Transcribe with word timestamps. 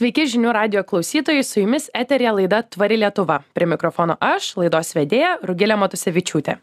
Sveiki 0.00 0.22
žinių 0.32 0.54
radio 0.56 0.80
klausytojai, 0.80 1.42
su 1.44 1.58
jumis 1.60 1.90
eterija 1.92 2.30
laida 2.32 2.62
Tvari 2.64 2.96
Lietuva. 2.96 3.34
Prie 3.52 3.66
mikrofono 3.68 4.14
aš, 4.24 4.46
laidos 4.56 4.94
vedėja 4.96 5.34
Rugilė 5.44 5.74
Matusevičiūtė. 5.76 6.54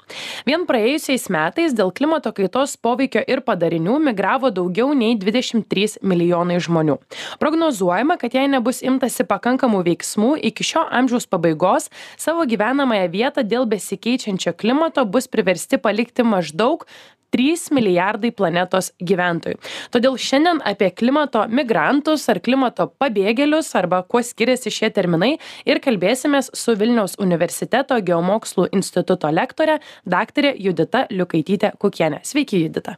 Vien 0.47 0.63
praėjusiais 0.65 1.27
metais 1.29 1.75
dėl 1.77 1.91
klimato 1.93 2.31
kaitos 2.33 2.73
poveikio 2.81 3.21
ir 3.29 3.43
padarinių 3.45 3.99
migravo 4.07 4.49
daugiau 4.49 4.95
nei 4.97 5.13
23 5.21 5.99
milijonai 6.01 6.57
žmonių. 6.65 6.95
Prognozuojama, 7.37 8.17
kad 8.17 8.33
jei 8.33 8.49
nebus 8.49 8.81
imtasi 8.81 9.27
pakankamų 9.29 9.83
veiksmų, 9.91 10.31
iki 10.49 10.65
šio 10.71 10.87
amžiaus 10.89 11.29
pabaigos 11.29 11.91
savo 12.17 12.47
gyvenamąją 12.49 13.11
vietą 13.13 13.45
dėl 13.45 13.69
besikeičiančio 13.69 14.55
klimato 14.57 15.05
bus 15.05 15.29
priversti 15.29 15.77
palikti 15.77 16.25
maždaug 16.25 16.89
trys 17.33 17.67
milijardai 17.75 18.31
planetos 18.35 18.91
gyventojų 18.99 19.59
todėl 19.93 20.19
šiandien 20.27 20.61
apie 20.71 20.91
klimato 20.95 21.45
migrantus 21.49 22.27
ar 22.31 22.41
klimato 22.43 22.89
pabėgėlius 23.01 23.73
arba 23.79 24.03
kuo 24.03 24.23
skiriasi 24.25 24.73
šie 24.73 24.91
terminai 24.95 25.33
ir 25.65 25.81
kalbėsimės 25.83 26.51
su 26.53 26.77
vilniaus 26.79 27.17
universiteto 27.23 27.99
geomokslų 28.11 28.69
instituto 28.77 29.31
lektore 29.33 29.79
daktare 30.05 30.55
judita 30.57 31.07
liukaityte 31.11 31.75
kukiene 31.81 32.23
sveiki 32.27 32.63
judita 32.67 32.97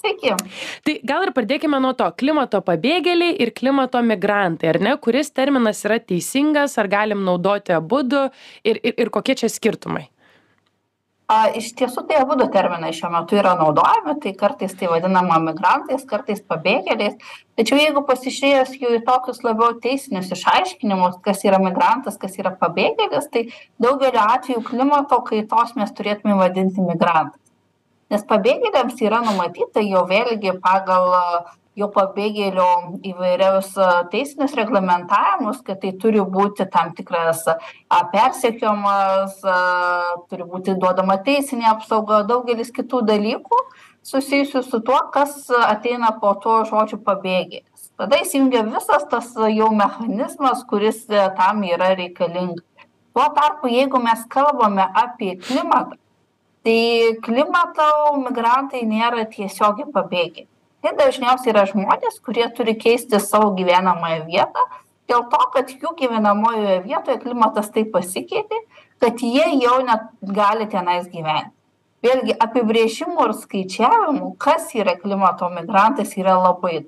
Sveiki. 0.00 0.32
Tai 0.86 0.94
gal 1.04 1.26
ir 1.26 1.32
pradėkime 1.36 1.76
nuo 1.82 1.90
to 1.96 2.06
klimato 2.16 2.62
pabėgėliai 2.64 3.34
ir 3.44 3.52
klimato 3.56 4.00
migrantai, 4.04 4.70
ar 4.72 4.78
ne? 4.80 4.94
Kuris 5.02 5.28
terminas 5.36 5.82
yra 5.84 5.98
teisingas, 6.00 6.78
ar 6.80 6.88
galim 6.88 7.20
naudoti 7.26 7.74
abu 7.76 8.00
ir, 8.64 8.80
ir, 8.80 8.94
ir 8.96 9.10
kokie 9.12 9.36
čia 9.36 9.52
skirtumai? 9.52 10.08
Iš 11.30 11.68
tiesų 11.78 12.02
tai 12.08 12.16
abu 12.18 12.34
terminai 12.50 12.90
šiuo 12.96 13.10
metu 13.12 13.36
yra 13.38 13.52
naudojami, 13.54 14.16
tai 14.22 14.32
kartais 14.34 14.72
tai 14.74 14.88
vadinama 14.90 15.36
migrantais, 15.44 16.02
kartais 16.08 16.40
pabėgėliais. 16.42 17.20
Tačiau 17.54 17.78
jeigu 17.78 18.02
pasižiūrėjus 18.08 18.72
jų 18.80 18.96
į 18.96 19.02
tokius 19.06 19.38
labiau 19.46 19.76
teisinius 19.84 20.32
išaiškinimus, 20.34 21.20
kas 21.22 21.44
yra 21.46 21.60
migrantas, 21.62 22.18
kas 22.18 22.34
yra 22.40 22.50
pabėgėlis, 22.58 23.30
tai 23.30 23.44
daugeliu 23.78 24.24
atveju 24.24 24.64
klimato 24.66 25.20
kaitos 25.28 25.76
mes 25.78 25.94
turėtume 25.94 26.34
vadinti 26.40 26.82
migrantais. 26.82 27.38
Nes 28.10 28.26
pabėgėliams 28.26 28.98
yra 29.06 29.22
numatyta 29.22 29.86
jau 29.86 30.02
vėlgi 30.10 30.56
pagal 30.64 31.14
jau 31.78 31.86
pabėgėlių 31.94 32.66
įvairius 33.12 33.70
teisinius 34.12 34.56
reglamentavimus, 34.58 35.60
kad 35.66 35.80
tai 35.82 35.92
turi 36.02 36.22
būti 36.22 36.66
tam 36.72 36.92
tikras 36.96 37.44
persekiojimas, 38.12 39.38
turi 40.30 40.48
būti 40.50 40.74
duodama 40.80 41.20
teisinė 41.26 41.70
apsauga, 41.70 42.24
daugelis 42.26 42.72
kitų 42.74 43.04
dalykų 43.12 43.60
susijusių 44.10 44.64
su 44.66 44.80
tuo, 44.82 44.98
kas 45.14 45.46
ateina 45.60 46.10
po 46.20 46.34
to 46.42 46.62
žodžiu 46.68 47.00
pabėgėlis. 47.06 47.90
Tada 48.00 48.18
įsijungia 48.24 48.64
visas 48.66 49.04
tas 49.12 49.32
jau 49.52 49.70
mechanizmas, 49.76 50.64
kuris 50.68 51.04
tam 51.08 51.64
yra 51.68 51.94
reikalingas. 51.94 52.64
Tuo 53.14 53.26
tarpu, 53.36 53.68
jeigu 53.68 53.98
mes 54.02 54.22
kalbame 54.30 54.86
apie 54.96 55.34
klimatą, 55.42 55.98
tai 56.64 57.18
klimato 57.22 57.90
migrantai 58.22 58.86
nėra 58.88 59.26
tiesiogiai 59.28 59.90
pabėgėliai 59.92 60.48
tai 60.82 60.94
dažniausiai 60.98 61.52
yra 61.54 61.66
žmonės 61.68 62.20
kurie 62.24 62.46
turi 62.56 62.76
keisti 62.80 63.20
savo 63.20 63.52
gyvenamąją 63.58 64.24
vietą 64.28 64.66
dėl 65.10 65.26
to 65.32 65.40
kad 65.54 65.72
jų 65.74 65.94
gyvenamojoje 65.98 66.82
vietoje 66.86 67.18
klimatas 67.24 67.70
taip 67.74 67.90
pasikeitė 67.94 68.60
kad 69.00 69.22
jie 69.24 69.46
jau 69.62 69.80
negali 69.86 70.68
tenais 70.68 71.08
gyventi. 71.08 71.54
Vėlgi 72.04 72.32
apibrėžimų 72.40 73.26
ir 73.26 73.34
skaičiavimų 73.36 74.30
kas 74.40 74.70
yra 74.76 74.94
klimato 75.00 75.50
migrantas 75.52 76.14
yra 76.16 76.38
labai 76.40 76.86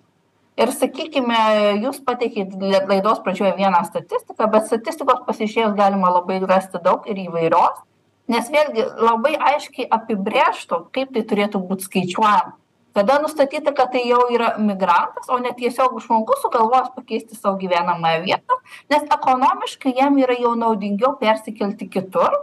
ir 0.60 0.72
sakykime 0.72 1.40
jūs 1.82 2.00
pateikėt 2.06 2.54
laidos 2.60 3.20
pradžioje 3.24 3.52
vieną 3.58 3.82
statistiką 3.88 4.48
bet 4.54 4.68
statistikos 4.70 5.24
pasižiūrėjus 5.28 5.76
galima 5.76 6.12
labai 6.16 6.40
rasti 6.44 6.80
daug 6.84 7.08
ir 7.08 7.20
įvairios 7.26 7.84
nes 8.32 8.48
vėlgi 8.52 8.88
labai 9.04 9.34
aiškiai 9.52 9.88
apibrėžtų 9.98 10.80
kaip 10.96 11.12
tai 11.16 11.24
turėtų 11.28 11.60
būt 11.68 11.88
skaičiuojama 11.88 12.56
tada 12.94 13.18
nustatyta 13.22 13.74
kad 13.74 13.92
tai 13.92 14.04
jau 14.08 14.22
yra 14.34 14.54
migrantas 14.58 15.28
o 15.28 15.38
ne 15.38 15.52
tiesiog 15.58 15.98
žmogus 16.04 16.42
sugalvojęs 16.44 16.94
pakeisti 16.96 17.36
savo 17.36 17.56
gyvenamąją 17.62 18.22
vietą 18.28 18.58
nes 18.90 19.02
ekonomiškai 19.18 19.94
jam 19.98 20.18
yra 20.18 20.38
jau 20.38 20.54
naudingiau 20.64 21.16
persikelti 21.20 21.88
kitur 21.88 22.38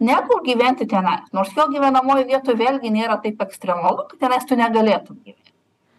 negu 0.00 0.40
gyventi 0.46 0.86
tenai. 0.86 1.18
Nors 1.32 1.50
jo 1.56 1.66
gyvenamojoj 1.72 2.26
vietoj 2.30 2.54
vėlgi 2.62 2.90
nėra 2.94 3.18
taip 3.22 3.42
ekstremalu 3.42 4.06
kad 4.10 4.20
tenais 4.26 4.46
tu 4.46 4.58
negalėtum 4.58 5.18
gyventi 5.24 5.47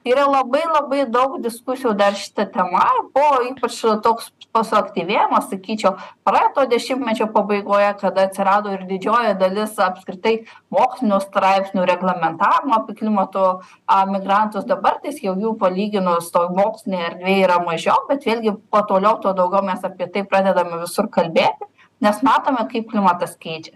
yra 0.09 0.25
labai 0.27 0.61
labai 0.67 1.05
daug 1.11 1.37
diskusijų 1.43 1.93
dar 1.97 2.17
šita 2.17 2.47
tema. 2.53 2.83
Buvo 3.15 3.39
ypač 3.47 3.79
toks 4.03 4.31
suaktyvėjimas 4.49 5.47
sakyčiau 5.51 5.95
praeito 6.27 6.65
dešimtmečio 6.71 7.29
pabaigoje 7.33 7.93
kada 8.01 8.25
atsirado 8.27 8.73
ir 8.75 8.85
didžioji 8.89 9.37
dalis 9.39 9.77
apskritai 9.85 10.35
mokslinių 10.73 11.21
straipsnių 11.23 11.87
reglamentavimo 11.89 12.79
apie 12.81 12.97
klimato 13.01 13.47
a 13.87 14.03
migrantus. 14.09 14.67
Dabar 14.69 14.99
tais 15.03 15.21
jau 15.23 15.37
jų 15.39 15.55
palyginus 15.61 16.31
toj 16.35 16.51
mokslinėj 16.57 17.09
erdvėj 17.11 17.43
yra 17.47 17.59
mažiau 17.65 18.05
bet 18.09 18.25
vėlgi 18.27 18.57
kuo 18.69 18.85
toliau 18.89 19.21
tuo 19.23 19.35
daugiau 19.37 19.65
mes 19.65 19.85
apie 19.85 20.09
tai 20.13 20.25
pradedame 20.27 20.81
visur 20.83 21.07
kalbėti 21.13 21.69
nes 22.01 22.23
matome 22.23 22.63
kaip 22.71 22.89
klimatas 22.91 23.35
keičia. 23.39 23.75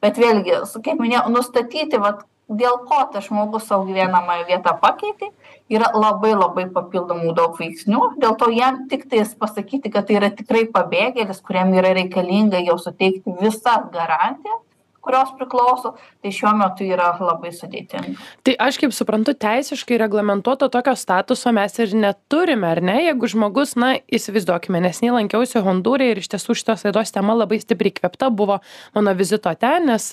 Bet 0.00 0.18
vėlgi 0.20 0.62
kaip 0.84 1.00
minėjau 1.00 1.28
nustatyti 1.32 2.00
vat 2.00 2.24
dėl 2.50 2.80
ko 2.88 3.00
tas 3.12 3.28
žmogus 3.28 3.68
savo 3.70 3.86
gyvenamąją 3.88 4.46
vietą 4.48 4.74
pakeitė 4.82 5.30
yra 5.70 5.90
labai 5.94 6.32
labai 6.34 6.66
papildomų 6.74 7.34
daug 7.38 7.58
veiksnių. 7.60 8.00
Dėl 8.22 8.34
to 8.40 8.50
jam 8.54 8.84
tiktais 8.90 9.36
pasakyti 9.38 9.92
kad 9.94 10.08
tai 10.08 10.18
yra 10.18 10.32
tikrai 10.34 10.64
pabėgėlis 10.74 11.42
kuriam 11.46 11.70
yra 11.78 11.94
reikalinga 11.98 12.62
jau 12.66 12.78
suteikti 12.82 13.36
visas 13.40 13.86
garantijas 13.94 14.60
kurios 15.04 15.32
priklauso 15.38 15.94
tai 16.22 16.32
šiuo 16.34 16.52
metu 16.58 16.84
yra 16.88 17.12
labai 17.20 17.52
sudėtinga. 17.56 18.16
Tai 18.46 18.56
aš 18.66 18.80
kaip 18.82 18.94
suprantu 18.94 19.34
teisiškai 19.38 19.98
reglamentuoto 20.02 20.68
tokio 20.72 20.94
statuso 20.98 21.52
mes 21.56 21.78
ir 21.80 21.94
neturime 21.96 22.68
ar 22.70 22.82
ne? 22.84 22.98
Jeigu 23.06 23.30
žmogus 23.32 23.76
na 23.80 23.94
įsivaizduokime 24.12 24.82
neseniai 24.84 25.20
lankiausi 25.20 25.62
hondūre 25.64 26.10
ir 26.12 26.20
iš 26.20 26.30
tiesų 26.34 26.56
šitos 26.58 26.84
laidos 26.86 27.14
tema 27.14 27.36
labai 27.38 27.60
stipriai 27.62 27.94
įkvėpta 27.94 28.30
buvo 28.34 28.60
mano 28.94 29.14
vizito 29.16 29.52
ten 29.60 29.88
nes 29.90 30.06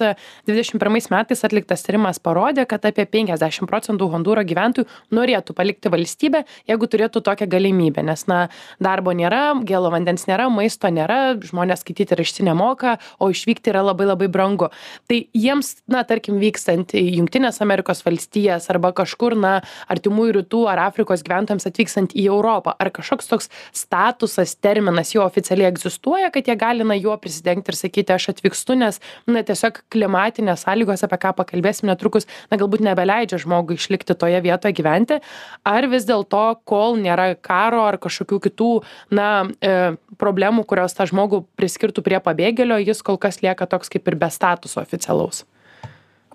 dvidešim 0.47 0.79
pirmais 0.81 1.09
metais 1.13 1.43
atliktas 1.47 1.83
tyrimas 1.85 2.19
parodė 2.23 2.67
kad 2.69 2.85
apie 2.87 3.05
penkiasdešim 3.09 3.69
procentų 3.69 4.09
hondūro 4.13 4.43
gyventojų 4.47 4.87
norėtų 5.15 5.55
palikti 5.57 5.91
valstybę 5.93 6.43
jeigu 6.69 6.89
turėtų 6.91 7.23
tokią 7.25 7.49
galimybę 7.51 8.03
nes 8.07 8.25
na 8.31 8.47
darbo 8.83 9.13
nėra 9.17 9.43
gėlo 9.67 9.91
vandens 9.93 10.27
nėra 10.29 10.49
maisto 10.53 10.91
nėra 10.93 11.37
žmonės 11.43 11.83
skaityti 11.85 12.17
rašyti 12.19 12.47
nemoka 12.47 12.97
o 13.19 13.29
išvykti 13.33 13.73
yra 13.73 13.85
labai 13.89 14.09
labai 14.09 14.31
brangu 14.31 14.71
tai 15.09 15.23
jiems 15.35 15.75
na 15.91 16.03
tarkim 16.07 16.39
vykstant 16.41 16.93
į 16.97 17.03
jungtines 17.19 17.61
amerikos 17.63 18.03
valstijas 18.05 18.69
arba 18.73 18.93
kažkur 18.97 19.37
na 19.37 19.57
artimųjų 19.91 20.37
rytų 20.41 20.63
ar 20.71 20.83
afrikos 20.87 21.23
gyventojams 21.25 21.67
atvykstant 21.69 22.15
į 22.17 22.27
europą 22.31 22.75
ar 22.77 22.91
kažkoks 22.95 23.31
toks 23.31 23.51
statusas 23.75 24.55
terminas 24.61 25.13
jau 25.15 25.23
oficialiai 25.25 25.69
egzistuoja 25.71 26.31
kad 26.33 26.47
jie 26.47 26.57
gali 26.59 26.87
na 26.87 26.97
juo 26.97 27.15
prisidengti 27.21 27.73
ir 27.73 27.79
sakyti 27.79 28.15
aš 28.15 28.31
atvykstu 28.35 28.77
nes 28.79 29.01
na 29.27 29.43
tiesiog 29.47 29.81
klimatinės 29.93 30.65
sąlygos 30.67 31.05
apie 31.07 31.19
ką 31.23 31.33
pakalbėsim 31.41 31.89
netrukus 31.89 32.27
na 32.51 32.59
galbūt 32.59 32.83
nebeleidžia 32.85 33.39
žmogui 33.41 33.77
išlikti 33.79 34.15
toje 34.17 34.41
vietoje 34.43 34.75
gyventi. 34.77 35.19
Ar 35.67 35.87
vis 35.91 36.05
dėlto 36.07 36.43
kol 36.67 36.97
nėra 37.01 37.33
karo 37.41 37.83
ar 37.87 37.99
kažkokių 38.01 38.39
kitų 38.47 38.71
na 39.15 39.47
e, 39.61 39.95
problemų 40.19 40.65
kurios 40.67 40.95
tą 40.97 41.07
žmogų 41.09 41.43
priskirtų 41.59 42.03
prie 42.05 42.19
pabėgėlio 42.23 42.79
jis 42.83 43.03
kol 43.05 43.19
kas 43.21 43.41
lieka 43.43 43.67
toks 43.69 43.91
kaip 43.93 44.07
ir 44.07 44.17
be 44.19 44.29
statuso 44.33 44.66
statuso 44.67 44.81
oficialaus? 44.83 45.45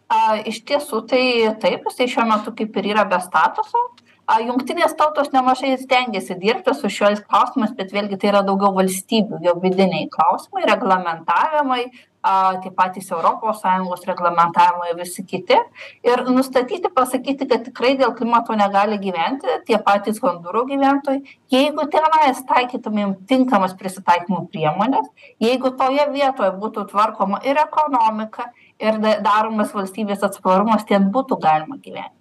A, 0.09 0.41
iš 0.45 0.63
tiesų 0.69 1.07
tai 1.09 1.25
taip, 1.61 1.85
jisai 1.89 2.09
šiuo 2.09 2.27
metu 2.29 2.53
kaip 2.57 2.77
ir 2.77 2.93
yra 2.93 3.05
be 3.09 3.21
statuso. 3.21 3.81
A, 4.29 4.41
jungtinės 4.41 4.95
tautos 4.97 5.33
nemažai 5.33 5.77
stengiasi 5.81 6.37
dirbti 6.41 6.75
su 6.77 6.89
šiais 6.89 7.23
klausimais, 7.25 7.73
bet 7.77 7.93
vėlgi 7.93 8.19
tai 8.21 8.31
yra 8.31 8.43
daugiau 8.47 8.73
valstybių, 8.77 9.41
jau 9.43 9.57
vidiniai 9.61 10.09
klausimai, 10.13 10.67
reglamentavimai, 10.69 11.87
a, 12.23 12.55
tie 12.63 12.71
patys 12.71 13.11
ES 13.11 14.05
reglamentavimai, 14.07 14.95
visi 14.97 15.25
kiti. 15.27 15.59
Ir 16.07 16.25
nustatyti, 16.31 16.91
pasakyti, 16.95 17.49
kad 17.51 17.65
tikrai 17.67 17.97
dėl 17.99 18.15
klimato 18.19 18.55
negali 18.59 18.99
gyventi 19.03 19.59
tie 19.67 19.79
patys 19.83 20.23
Hondūro 20.23 20.65
gyventojai, 20.71 21.23
jeigu 21.51 21.87
tenais 21.91 22.43
taikytumėm 22.49 23.17
tinkamas 23.27 23.75
prisitaikymo 23.79 24.47
priemonės, 24.53 25.09
jeigu 25.43 25.75
toje 25.79 26.07
vietoje 26.15 26.51
būtų 26.63 26.89
tvarkoma 26.93 27.43
ir 27.45 27.59
ekonomika, 27.59 28.51
ir 28.83 28.99
daromas 29.23 29.75
valstybės 29.75 30.23
atsparumas, 30.27 30.87
ten 30.87 31.11
būtų 31.15 31.39
galima 31.43 31.79
gyventi. 31.83 32.15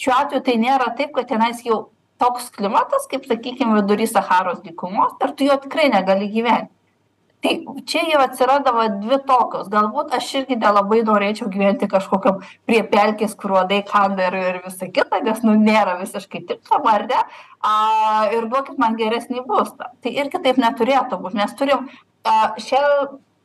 Šiuo 0.00 0.14
atveju 0.16 0.44
tai 0.46 0.56
nėra 0.56 0.94
taip, 0.96 1.10
kad 1.16 1.28
tenais 1.28 1.60
jau 1.66 1.90
toks 2.20 2.50
klimatas, 2.54 3.06
kaip 3.10 3.26
sakykime, 3.28 3.74
vidury 3.80 4.06
Saharos 4.08 4.62
dykumos, 4.64 5.16
ir 5.20 5.34
tu 5.36 5.48
jo 5.48 5.56
tikrai 5.60 5.90
negali 5.92 6.28
gyventi 6.32 6.72
tai 7.40 7.52
čia 7.88 8.02
jau 8.10 8.20
atsiradavo 8.24 8.84
dvi 9.00 9.18
tokios. 9.28 9.70
Galbūt 9.72 10.12
aš 10.16 10.28
irgi 10.42 10.58
nelabai 10.60 11.00
norėčiau 11.06 11.48
gyventi 11.52 11.88
kažkokiam 11.90 12.42
prie 12.68 12.82
pelkės 12.92 13.34
kur 13.40 13.56
uodai 13.56 13.80
kanda 13.88 14.28
ir 14.28 14.36
ir 14.40 14.60
visa 14.66 14.90
kita 14.98 15.22
nes 15.24 15.40
nu 15.46 15.56
nėra 15.56 15.96
visiškai 16.02 16.44
tinkama 16.52 16.94
ar 16.98 17.06
ne? 17.10 17.24
A 17.64 17.74
ir 18.36 18.48
duokit 18.52 18.78
man 18.80 18.96
geresnį 19.00 19.44
būstą. 19.48 19.92
Tai 20.02 20.14
irgi 20.22 20.42
taip 20.44 20.60
neturėtų 20.60 21.20
būt. 21.24 21.36
Mes 21.40 21.56
turim 21.56 21.88
a 22.24 22.54
šia 22.60 22.80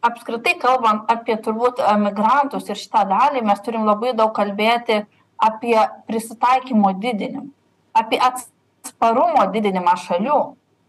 apskritai 0.06 0.58
kalbant 0.62 1.10
apie 1.12 1.36
turbūt 1.42 1.82
emigrantus 1.82 2.70
ir 2.70 2.80
šitą 2.80 3.08
dalį 3.10 3.46
mes 3.48 3.62
turim 3.66 3.88
labai 3.88 4.14
daug 4.14 4.36
kalbėti 4.36 5.06
apie 5.42 5.78
prisitaikymo 6.08 6.94
didinimą 7.00 7.52
apie 7.96 8.20
atsparumo 8.20 9.48
didinimą 9.56 9.96
šalių 10.04 10.40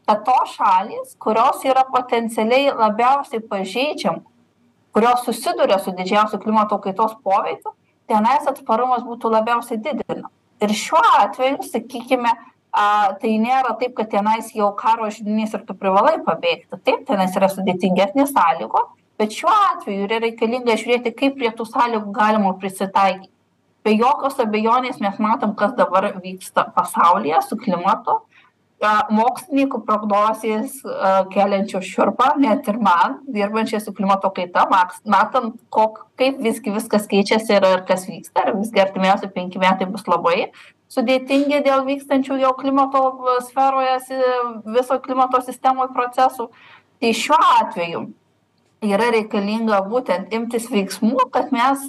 kad 0.06 0.24
tos 0.26 0.54
šalys 0.56 1.16
kurios 1.22 1.64
yra 1.66 1.84
potencialiai 1.92 2.72
labiausiai 2.74 3.42
pažeidžiamos 3.50 4.24
kurios 4.96 5.24
susiduria 5.28 5.78
su 5.78 5.94
didžiausiu 5.98 6.40
klimato 6.42 6.78
kaitos 6.78 7.16
poveikiu 7.22 7.74
tenais 8.10 8.46
atsparumas 8.52 9.06
būtų 9.06 9.32
labiausiai 9.36 9.80
didinamas 9.82 10.32
ir 10.62 10.76
šiuo 10.82 11.02
atveju 11.22 11.70
sakykime 11.72 12.34
a 12.76 12.86
tai 13.20 13.36
nėra 13.40 13.76
taip 13.80 13.94
kad 13.96 14.10
tenais 14.12 14.50
jau 14.54 14.68
karo 14.76 15.08
židinys 15.12 15.54
ir 15.56 15.62
tu 15.64 15.72
privalai 15.72 16.18
pabėgti. 16.24 16.76
Taip 16.84 17.06
tenais 17.08 17.36
yra 17.38 17.48
sudėtingesnės 17.48 18.34
sąlygos 18.36 18.90
bet 19.16 19.32
šiuo 19.32 19.52
atveju 19.52 20.04
yra 20.08 20.20
reikalinga 20.24 20.76
žiūrėti 20.76 21.14
kaip 21.16 21.38
prie 21.38 21.52
tų 21.56 21.64
sąlygų 21.70 22.12
galima 22.18 22.52
prisitaikyt 22.60 23.32
be 23.86 23.94
jokios 23.94 24.40
abejonės 24.42 24.98
mes 25.00 25.18
matom 25.22 25.54
kas 25.58 25.74
dabar 25.78 26.08
vyksta 26.22 26.66
pasaulyje 26.76 27.42
su 27.46 27.58
klimatu 27.60 28.18
mokslininkų 28.84 29.80
prognozės 29.88 30.82
keliančios 31.32 31.86
šiurpą 31.88 32.34
net 32.42 32.68
ir 32.68 32.76
man 32.76 33.20
dirbančiai 33.32 33.80
su 33.80 33.94
klimato 33.96 34.28
kaita 34.36 34.66
maks 34.70 35.00
matant 35.04 35.56
kok 35.72 36.02
kaip 36.20 36.42
visgi 36.44 36.74
viskas 36.74 37.08
keičiasi 37.08 37.56
ir 37.56 37.64
ir 37.64 37.84
kas 37.88 38.04
vyksta 38.08 38.44
ir 38.48 38.58
visgi 38.58 38.82
artimiausi 38.84 39.32
penki 39.32 39.62
metai 39.62 39.88
bus 39.88 40.04
labai 40.06 40.50
sudėtingi 40.92 41.62
dėl 41.64 41.86
vykstančių 41.88 42.38
jau 42.42 42.52
klimato 42.60 43.02
sferoje 43.48 43.96
si 44.06 44.20
viso 44.76 45.00
klimato 45.02 45.40
sistemoj 45.42 45.90
procesų. 45.96 46.50
Tai 47.00 47.10
šiuo 47.12 47.40
atveju 47.58 48.06
yra 48.86 49.10
reikalinga 49.12 49.80
būtent 49.90 50.32
imtis 50.36 50.68
veiksmų 50.72 51.28
kad 51.34 51.52
mes 51.52 51.84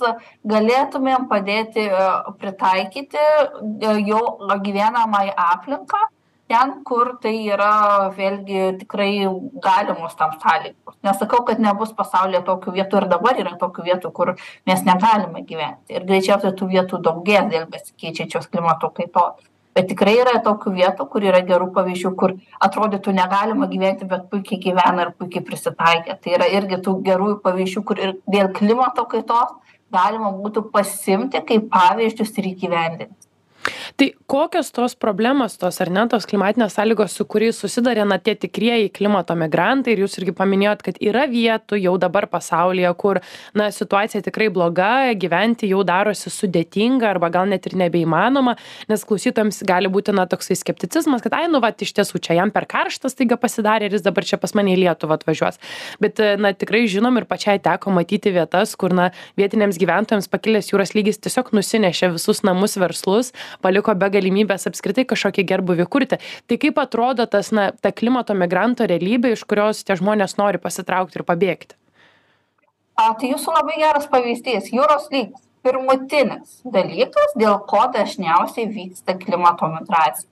galėtumėm 0.47 1.27
padėti 1.31 1.87
pritaikyti 2.41 3.25
jo 4.07 4.21
gyvenamąją 4.65 5.35
aplinką 5.51 6.01
ten 6.47 6.71
kur 6.87 7.17
tai 7.21 7.33
yra 7.47 8.09
vėlgi 8.15 8.77
tikrai 8.81 9.11
galimos 9.63 10.15
tam 10.19 10.33
sąlygos. 10.39 10.95
Nesakau 11.03 11.43
kad 11.47 11.59
nebus 11.63 11.91
pasaulyje 11.97 12.41
tokių 12.47 12.73
vietų 12.79 13.01
ir 13.01 13.09
dabar 13.11 13.41
yra 13.43 13.57
tokių 13.59 13.85
vietų 13.89 14.11
kur 14.15 14.33
mes 14.69 14.85
negalime 14.87 15.43
gyventi. 15.43 15.97
Ir 15.97 16.07
greičiausiai 16.07 16.55
tų 16.57 16.71
vietų 16.71 17.01
daugės 17.03 17.51
dėl 17.51 17.67
besikeičiančios 17.73 18.49
klimato 18.51 18.89
kaitos. 18.95 19.45
Bet 19.77 19.91
tikrai 19.91 20.15
yra 20.17 20.39
tokių 20.41 20.71
vietų 20.73 21.05
kur 21.11 21.25
yra 21.27 21.43
gerų 21.45 21.67
pavyzdžių 21.75 22.11
kur 22.17 22.33
atrodytų 22.65 23.11
negalima 23.13 23.67
gyventi 23.69 24.07
bet 24.09 24.23
puikiai 24.31 24.57
gyvena 24.63 25.05
ir 25.05 25.11
puikiai 25.19 25.43
prisitaikė. 25.45 26.15
Tai 26.23 26.33
yra 26.39 26.47
irgi 26.49 26.79
tų 26.87 26.95
gerųjų 27.05 27.37
pavyzdžių 27.43 27.83
kur 27.85 28.01
ir 28.01 28.15
dėl 28.25 28.49
klimato 28.57 29.05
kaitos 29.11 29.53
galima 29.93 30.31
būtų 30.33 30.65
pasiimti 30.73 31.43
kaip 31.45 31.69
pavyzdžius 31.75 32.33
ir 32.41 32.49
įgyvendinti. 32.55 33.27
Tai 33.99 34.07
kokios 34.27 34.71
tos 34.71 34.93
problemos 34.95 35.55
tos 35.57 35.79
ar 35.79 35.87
ne 35.87 36.01
tos 36.11 36.25
klimatinės 36.27 36.73
sąlygos 36.75 37.13
su 37.15 37.23
kuriais 37.31 37.55
susiduria 37.63 38.03
na 38.03 38.17
tie 38.19 38.33
tikrieji 38.35 38.89
klimato 38.91 39.35
migrantai. 39.39 39.93
Ir 39.95 40.01
jūs 40.03 40.17
irgi 40.19 40.33
paminėjot 40.35 40.83
kad 40.83 40.97
yra 40.99 41.23
vietų 41.31 41.79
jau 41.79 41.93
dabar 41.95 42.27
pasaulyje 42.27 42.91
kur 42.99 43.21
na 43.55 43.69
situacija 43.71 44.19
tikrai 44.25 44.49
bloga 44.51 45.13
gyventi 45.15 45.69
jau 45.71 45.79
darosi 45.87 46.27
sudėtinga 46.33 47.07
arba 47.07 47.29
gal 47.31 47.47
net 47.47 47.69
ir 47.71 47.77
nebeįmanoma 47.79 48.57
nes 48.91 49.05
klausytojams 49.07 49.61
gali 49.63 49.87
būti 49.87 50.11
na 50.11 50.27
toksai 50.27 50.59
skepticizmas 50.59 51.23
kad 51.23 51.37
ai 51.39 51.47
nu 51.47 51.63
vat 51.63 51.79
iš 51.79 51.95
tiesų 51.95 52.19
čia 52.19 52.35
jam 52.41 52.51
per 52.51 52.67
karšta 52.67 53.07
staiga 53.13 53.39
pasidarė 53.39 53.87
ir 53.87 53.95
jis 53.95 54.03
dabar 54.09 54.27
čia 54.27 54.41
pas 54.43 54.51
mane 54.59 54.75
į 54.75 54.81
lietuvą 54.83 55.21
atvažiuos. 55.21 55.55
Bet 56.03 56.19
na 56.43 56.51
tikrai 56.51 56.83
žinom 56.91 57.15
ir 57.15 57.29
pačiai 57.31 57.63
teko 57.63 57.95
matyti 57.95 58.35
vietas 58.35 58.75
kur 58.75 58.91
na 58.91 59.07
vietiniams 59.39 59.79
gyventojams 59.79 60.27
pakilęs 60.27 60.73
jūros 60.73 60.91
lygis 60.99 61.23
tiesiog 61.23 61.55
nusinešė 61.55 62.11
visus 62.19 62.43
namus 62.43 62.75
verslus 62.75 63.31
paliko 63.63 63.95
be 63.95 64.16
galimybės 64.17 64.67
apskritai 64.69 65.07
kažkokį 65.07 65.47
gerbūvį 65.53 65.87
kurti. 65.93 66.21
Tai 66.49 66.59
kaip 66.61 66.81
atrodo 66.83 67.27
tas 67.29 67.53
na 67.55 67.69
ta 67.71 67.93
klimato 67.95 68.35
migranto 68.37 68.87
realybė 68.89 69.35
iš 69.37 69.45
kurios 69.47 69.85
tie 69.87 69.97
žmonės 69.99 70.37
nori 70.41 70.61
pasitraukti 70.61 71.21
ir 71.21 71.27
pabėgti? 71.27 71.77
A 72.97 73.11
tai 73.13 73.29
jūsų 73.29 73.53
labai 73.53 73.75
geras 73.77 74.07
pavyzdys. 74.09 74.71
Jūros 74.73 75.11
lygis 75.13 75.43
pirmutinis 75.65 76.61
dalykas 76.65 77.35
dėl 77.37 77.59
ko 77.69 77.83
dažniausiai 77.93 78.69
vyksta 78.71 79.17
klimato 79.21 79.69
migracija. 79.69 80.29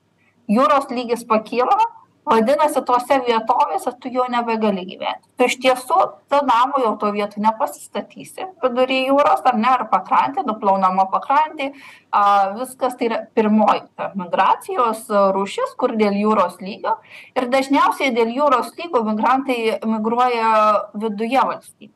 Jūros 0.50 0.90
lygis 0.94 1.26
pakyla 1.30 1.78
vadinasi 2.26 2.82
tose 2.86 3.18
vietovėse 3.26 3.94
tu 4.02 4.10
jau 4.14 4.26
nebegali 4.32 4.84
gyventi. 4.88 5.28
Tu 5.38 5.48
iš 5.50 5.58
tiesų 5.64 5.98
to 6.32 6.42
namo 6.48 6.82
jau 6.82 6.94
toj 7.02 7.14
vietoj 7.16 7.44
nepasistatysi. 7.46 8.48
Vidury 8.64 9.04
jūros 9.10 9.46
ar 9.46 9.58
ne 9.62 9.70
ar 9.72 9.86
pakrantė 9.92 10.46
nuplaunama 10.48 11.08
pakrantė. 11.14 11.72
A 12.16 12.56
viskas 12.56 12.96
tai 12.98 13.10
yra 13.10 13.20
pirmoji 13.38 13.86
ta 13.98 14.12
migracijos 14.18 15.06
rūšis 15.36 15.76
kur 15.80 15.96
dėl 16.00 16.18
jūros 16.18 16.58
lygio. 16.64 16.98
Ir 17.38 17.50
dažniausiai 17.54 18.14
dėl 18.16 18.34
jūros 18.34 18.74
lygio 18.80 19.04
migrantai 19.06 19.60
migruoja 19.86 20.54
viduje 20.94 21.50
valstybių. 21.52 21.94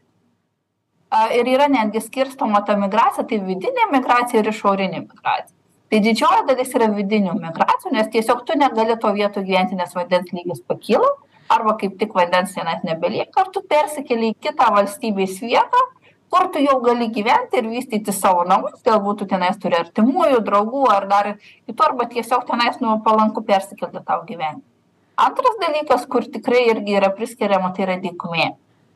A 1.09 1.29
ir 1.33 1.47
yra 1.49 1.65
netgi 1.71 2.03
skirstoma 2.05 2.61
ta 2.65 2.75
migracija 2.77 3.25
tai 3.25 3.39
vidinė 3.41 3.87
migracija 3.89 4.43
ir 4.43 4.51
išorinė 4.51 5.07
migracija 5.07 5.58
tai 5.89 6.01
didžioji 6.05 6.45
dalis 6.47 6.75
yra 6.77 6.89
vidinių 6.93 7.33
migracijų 7.39 7.93
nes 7.95 8.11
tiesiog 8.13 8.45
tu 8.45 8.57
negali 8.57 8.97
toj 9.01 9.15
vietoj 9.17 9.45
gyventi 9.47 9.77
nes 9.79 9.95
vandens 9.97 10.33
lygis 10.35 10.61
pakyla 10.69 11.09
arba 11.49 11.75
kaip 11.81 11.97
tik 12.01 12.13
vandens 12.13 12.53
tenais 12.53 12.83
nebelieka 12.85 13.45
ir 13.45 13.53
tu 13.55 13.63
persikeli 13.73 14.33
į 14.33 14.37
kitą 14.47 14.69
valstybės 14.75 15.39
vietą 15.41 15.81
kur 16.29 16.49
tu 16.53 16.61
jau 16.61 16.77
gali 16.85 17.09
gyventi 17.09 17.57
ir 17.57 17.69
vystyti 17.73 18.13
savo 18.13 18.45
namus 18.51 18.81
galbūt 18.85 19.21
tu 19.21 19.29
tenais 19.33 19.57
turi 19.61 19.79
artimųjų 19.79 20.41
draugų 20.45 20.85
ar 20.93 21.07
dar 21.09 21.31
kitų 21.41 21.85
arba 21.87 22.05
tiesiog 22.13 22.45
tenais 22.49 22.77
nu 22.83 22.99
palanku 23.05 23.41
persikelti 23.45 24.03
tau 24.05 24.21
gyventi. 24.29 24.65
Antras 25.19 25.57
dalykas 25.59 26.05
kur 26.07 26.23
tikrai 26.35 26.67
irgi 26.69 26.95
yra 27.01 27.09
priskiriama 27.15 27.73
tai 27.75 27.87
yra 27.87 27.97
dykumė 28.03 28.51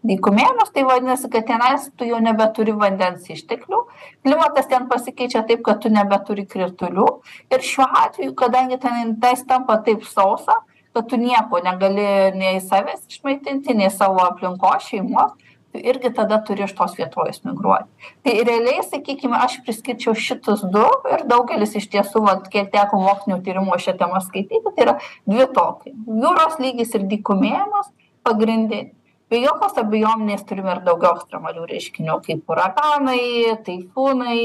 dykumėnus 0.08 0.74
tai 0.76 0.84
vadinasi 0.88 1.30
kad 1.32 1.48
tenais 1.48 1.88
tu 1.98 2.08
jau 2.08 2.20
nebeturi 2.24 2.76
vandens 2.76 3.30
išteklių. 3.32 3.80
Klimatas 4.26 4.68
ten 4.72 4.90
pasikeičia 4.92 5.46
taip 5.48 5.64
kad 5.66 5.82
tu 5.84 5.92
nebeturi 5.94 6.46
kritulių. 6.50 7.08
Ir 7.54 7.64
šiuo 7.64 7.88
atveju 8.04 8.36
kadangi 8.40 8.80
ten 8.84 9.16
tais 9.24 9.46
tampa 9.48 9.80
taip 9.86 10.04
sausa 10.08 10.60
kad 10.94 11.08
tu 11.10 11.18
nieko 11.18 11.62
negali 11.66 12.06
nei 12.38 12.60
savęs 12.62 13.08
išmaitinti 13.10 13.74
nei 13.74 13.90
savo 13.90 14.22
aplinkos 14.28 14.92
šeimos 14.92 15.34
tu 15.74 15.80
irgi 15.82 16.12
tada 16.14 16.38
turi 16.46 16.68
iš 16.68 16.76
tos 16.78 16.94
vietovės 17.00 17.42
migruoti. 17.48 17.88
Tai 18.22 18.34
realiai 18.46 18.84
sakykime 18.86 19.40
aš 19.42 19.58
priskirčiau 19.66 20.14
šitus 20.14 20.62
du 20.76 20.84
ir 21.10 21.24
daugelis 21.32 21.74
iš 21.80 21.88
tiesų 21.96 22.22
vat 22.28 22.46
kiek 22.54 22.70
teko 22.76 23.00
mokslinių 23.02 23.40
tyrimų 23.48 23.80
šia 23.82 23.96
tema 23.98 24.22
skaityti 24.22 24.76
tai 24.76 24.86
yra 24.86 24.98
dvi 25.26 25.48
tokios 25.56 25.96
jūros 26.26 26.60
lygis 26.62 26.94
ir 26.94 27.08
dykumėjimas 27.16 27.90
pagrindiniai 28.28 28.92
be 29.34 29.42
jokios 29.42 29.80
abejonės 29.82 30.46
turime 30.46 30.76
ir 30.76 30.84
daugiau 30.86 31.18
ekstremalių 31.18 31.66
reiškinių 31.72 32.20
kaip 32.28 32.54
uraganai 32.54 33.58
taifūnai 33.66 34.38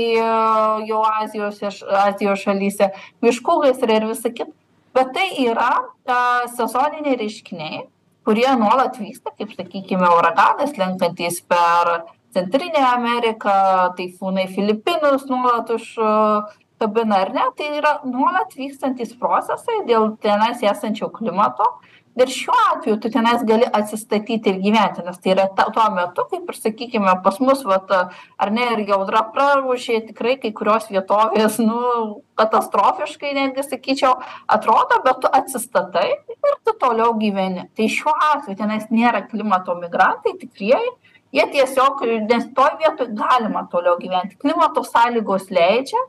jau 0.88 1.02
azijos 1.10 1.60
azijos 2.06 2.46
šalyse 2.46 2.90
miškų 3.24 3.60
gaisrai 3.66 4.00
ir 4.00 4.08
visa 4.14 4.32
kita. 4.32 4.54
Bet 4.96 5.12
tai 5.14 5.28
yra 5.44 5.70
sezoniniai 6.56 7.20
reiškiniai 7.20 7.84
kurie 8.28 8.48
nuolat 8.60 8.98
vyksta 9.00 9.32
kaip 9.38 9.54
sakykime 9.56 10.08
uraganas 10.18 10.74
slenkantys 10.74 11.38
per 11.48 11.92
centrinę 12.36 12.82
ameriką 12.90 13.54
taifūnai 13.96 14.44
filipinus 14.52 15.24
nuolat 15.30 15.70
užkabina 15.72 17.22
ar 17.24 17.32
ne? 17.32 17.46
Tai 17.56 17.68
yra 17.78 17.94
nuolat 18.04 18.52
vykstantys 18.58 19.14
procesai 19.22 19.78
dėl 19.88 20.10
tenais 20.24 20.60
esančio 20.72 21.08
klimato 21.14 21.70
ir 22.16 22.30
šiuo 22.32 22.56
atveju 22.74 22.98
tu 23.00 23.10
tenais 23.14 23.42
gali 23.46 23.66
atsistatyti 23.80 24.52
ir 24.52 24.60
gyventi 24.62 25.04
nes 25.06 25.18
tai 25.22 25.32
yra 25.34 25.46
ta 25.56 25.68
tuo 25.74 25.88
metu 25.94 26.24
kaip 26.30 26.48
ir 26.52 26.58
sakykime 26.58 27.14
pas 27.24 27.40
mus 27.40 27.64
vat 27.68 27.92
ar 27.96 28.50
ne 28.58 28.66
irgi 28.76 28.94
audra 28.96 29.22
praūžė 29.34 30.00
tikrai 30.08 30.36
kai 30.42 30.52
kurios 30.60 30.88
vietovės 30.92 31.58
nu 31.62 31.82
katastrofiškai 32.40 33.34
netgi 33.40 33.66
sakyčiau 33.66 34.16
atrodo 34.56 35.02
bet 35.04 35.22
tu 35.22 35.32
atsistatai 35.40 36.08
ir 36.12 36.56
tu 36.64 36.74
toliau 36.80 37.14
gyveni. 37.18 37.68
Tai 37.76 37.88
šiuo 37.98 38.14
atveju 38.32 38.58
tenais 38.58 38.88
nėra 38.94 39.24
klimato 39.30 39.74
migrantai 39.78 40.36
tikrieji 40.40 40.92
jie 41.32 41.46
tiesiog 41.54 42.04
nes 42.28 42.46
toj 42.56 42.78
vietoj 42.82 43.10
galima 43.16 43.66
toliau 43.72 43.98
gyventi. 44.00 44.38
Klimato 44.40 44.84
sąlygos 44.84 45.50
leidžia 45.50 46.00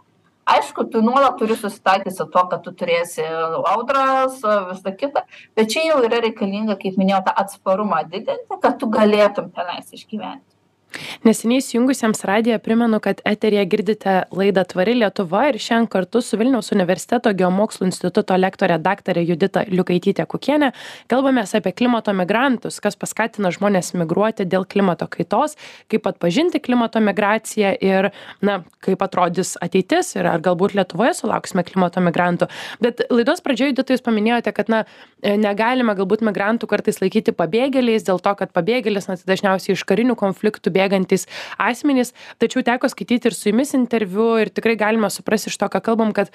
aišku 0.56 0.86
tu 0.91 1.01
nuolat 1.06 1.38
turi 1.39 1.56
susitaikyt 1.56 2.15
su 2.18 2.27
tuo 2.34 2.46
kad 2.51 2.63
tu 2.65 2.74
turėsi 2.82 3.25
audras 3.74 4.39
visa 4.70 4.96
kita 5.01 5.25
bet 5.56 5.74
čia 5.74 5.88
jau 5.89 6.00
yra 6.10 6.22
reikalinga 6.25 6.77
kaip 6.84 7.00
minėjau 7.01 7.24
tą 7.27 7.36
atsparumą 7.44 8.03
didinti 8.13 8.62
kad 8.63 8.79
tu 8.82 8.89
galėtum 9.00 9.51
tenais 9.56 9.94
išgyventi 10.00 10.59
neseniai 11.27 11.62
įsijungusiems 11.63 12.24
radiją 12.27 12.60
primenu 12.63 13.00
kad 13.03 13.22
eteryje 13.25 13.65
girdite 13.69 14.15
laidą 14.36 14.63
tvari 14.74 14.96
lietuva 15.00 15.46
ir 15.50 15.60
šiandien 15.62 15.89
kartu 15.91 16.22
su 16.25 16.38
vilniaus 16.39 16.72
universiteto 16.75 17.34
geomokslų 17.41 17.89
instituto 17.89 18.38
lektore 18.38 18.79
daktare 18.81 19.24
judita 19.25 19.65
liukaityte 19.69 20.25
kukiene 20.29 20.72
kalbamės 21.12 21.55
apie 21.58 21.74
klimato 21.75 22.13
migrantus 22.17 22.79
kas 22.84 22.98
paskatina 23.00 23.51
žmones 23.55 23.93
migruoti 23.98 24.48
dėl 24.50 24.65
klimato 24.69 25.08
kaitos 25.12 25.58
kaip 25.91 26.08
atpažinti 26.10 26.62
klimato 26.63 27.01
migraciją 27.03 27.75
ir 27.81 28.12
na 28.41 28.62
kaip 28.86 29.01
atrodys 29.05 29.55
ateitis 29.62 30.15
ir 30.17 30.27
ar 30.29 30.41
galbūt 30.43 30.75
lietuvoje 30.77 31.15
sulauksime 31.17 31.63
klimato 31.67 32.01
migrantų. 32.03 32.50
Bet 32.84 33.03
laidos 33.12 33.43
pradžioj 33.46 33.74
judita 33.74 33.96
jūs 33.96 34.05
paminėjote 34.05 34.53
kad 34.55 34.72
na 34.72 34.84
negalime 35.24 35.96
galbūt 35.98 36.24
migrantų 36.25 36.69
kartais 36.72 37.01
laikyti 37.03 37.34
pabėgėliais 37.36 38.05
dėl 38.08 38.22
to 38.24 38.34
kad 38.39 38.53
pabėgėlis 38.55 39.10
na 39.10 39.17
tai 39.19 39.27
dažniausiai 39.34 39.75
iš 39.75 39.86
karinių 39.89 40.15
konfliktų 40.19 40.74
bėgantys 40.79 41.27
asmenys. 41.69 42.15
Tačiau 42.41 42.65
teko 42.65 42.91
skaityti 42.91 43.29
ir 43.29 43.38
su 43.38 43.51
jumis 43.51 43.75
interviu 43.77 44.31
ir 44.41 44.53
tikrai 44.53 44.79
galima 44.79 45.12
suprasti 45.13 45.53
iš 45.53 45.59
to 45.59 45.69
ką 45.75 45.83
kalbam 45.91 46.15
kad 46.15 46.33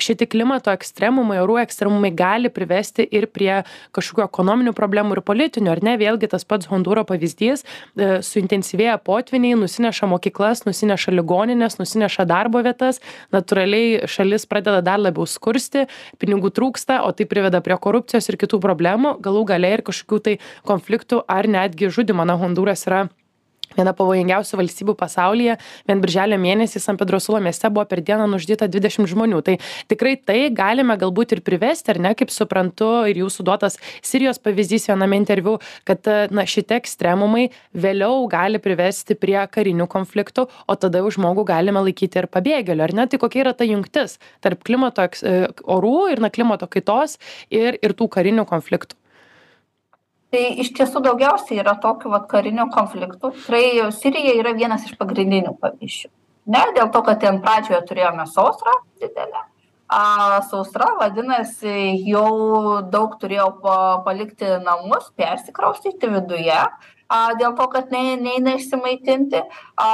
šiti 0.00 0.26
klimato 0.30 0.72
ekstremumai 0.72 1.38
orų 1.42 1.58
ekstremumai 1.62 2.10
gali 2.16 2.50
privesti 2.52 3.04
ir 3.04 3.28
prie 3.30 3.62
kažkokių 3.96 4.24
ekonominių 4.24 4.72
problemų 4.76 5.18
ir 5.18 5.22
politinių 5.26 5.72
ar 5.74 5.82
ne? 5.84 5.96
Vėlgi 6.00 6.30
tas 6.32 6.46
pats 6.48 6.68
hondūro 6.70 7.04
pavyzdys 7.08 7.64
e, 7.64 8.08
suintensyvėja 8.24 8.96
potvyniai 9.04 9.58
nusineša 9.60 10.08
mokyklas 10.10 10.64
nusineša 10.68 11.14
ligonines 11.14 11.78
nusineša 11.80 12.26
darbo 12.28 12.62
vietas. 12.64 13.02
Natūraliai 13.34 14.08
šalis 14.10 14.48
pradeda 14.48 14.82
dar 14.84 15.02
labiau 15.02 15.28
skursti 15.28 15.86
pinigų 16.22 16.52
trūksta 16.56 17.02
o 17.06 17.12
tai 17.16 17.28
priveda 17.28 17.62
prie 17.64 17.76
korupcijos 17.76 18.30
ir 18.32 18.40
kitų 18.40 18.62
problemų. 18.64 19.18
Galų 19.22 19.46
gale 19.52 19.76
ir 19.76 19.84
kažkokių 19.86 20.22
tai 20.24 20.38
konfliktų 20.68 21.24
ar 21.28 21.48
netgi 21.50 21.92
žudymo 21.92 22.26
na 22.28 22.40
hondūras 22.40 22.88
yra 22.88 23.06
viena 23.76 23.94
pavojingiausių 23.96 24.58
valstybių 24.60 24.94
pasaulyje 24.98 25.56
vien 25.88 26.02
birželio 26.02 26.38
mėnesį 26.40 26.82
san 26.82 26.98
pedro 27.00 27.20
sulo 27.22 27.40
mieste 27.42 27.70
buvo 27.72 27.84
per 27.88 28.02
dieną 28.04 28.28
nužudyta 28.30 28.68
dvidešimt 28.70 29.10
žmonių. 29.12 29.42
Tai 29.46 29.56
tikrai 29.90 30.14
tai 30.20 30.38
galime 30.54 30.96
galbūt 31.00 31.36
ir 31.36 31.42
privesti 31.44 31.94
ar 31.94 32.00
ne 32.02 32.14
kaip 32.18 32.32
suprantu 32.34 32.90
ir 33.10 33.22
jūsų 33.22 33.46
duotas 33.48 33.78
sirijos 34.04 34.40
pavyzdys 34.42 34.88
viename 34.90 35.18
interviu 35.20 35.58
kad 35.88 36.06
na 36.30 36.46
šitie 36.48 36.78
ekstremumai 36.80 37.48
vėliau 37.74 38.26
gali 38.32 38.60
privesti 38.62 39.16
prie 39.18 39.40
karinių 39.52 39.88
konfliktų 39.90 40.46
o 40.48 40.78
tada 40.78 41.02
jau 41.02 41.12
žmogų 41.18 41.46
galime 41.48 41.82
laikyti 41.88 42.22
ir 42.22 42.30
pabėgėliu 42.32 42.86
ar 42.86 42.96
ne? 42.96 43.08
Tai 43.10 43.20
kokia 43.22 43.44
yra 43.46 43.54
ta 43.56 43.68
jungtis 43.68 44.18
tarp 44.44 44.64
klimato 44.66 45.04
eks 45.08 45.24
orų 45.62 45.96
ir 46.14 46.22
na 46.24 46.32
klimato 46.32 46.68
kaitos 46.70 47.18
ir 47.50 47.78
ir 47.82 47.96
tų 47.98 48.10
karinių 48.12 48.46
konfliktų 48.48 49.01
tai 50.32 50.42
iš 50.64 50.72
tiesų 50.78 51.04
daugiausiai 51.04 51.60
yra 51.60 51.76
tokių 51.82 52.12
vat 52.16 52.26
karinių 52.30 52.70
konfliktų. 52.72 53.34
Tikrai 53.36 53.92
sirija 53.94 54.34
yra 54.40 54.56
vienas 54.56 54.88
iš 54.88 54.96
pagrindinių 55.00 55.54
pavyzdžių. 55.60 56.12
Ne 56.52 56.66
dėl 56.74 56.90
to 56.90 57.04
kad 57.06 57.20
ten 57.22 57.38
pradžioje 57.44 57.84
turėjome 57.86 58.26
sausrą 58.26 58.74
didelę 58.98 59.46
a 59.92 60.40
sausra 60.48 60.88
vadinasi 61.00 61.74
jau 62.08 62.80
daug 62.94 63.18
turėjo 63.20 63.48
pa 63.64 63.76
palikti 64.06 64.48
namus 64.64 65.10
persikraustyti 65.20 66.08
viduje 66.14 66.60
a 67.12 67.18
dėl 67.40 67.56
to 67.58 67.66
kad 67.74 67.92
ne 67.92 68.16
neina 68.16 68.54
išsimaitinti 68.56 69.42
a 69.86 69.90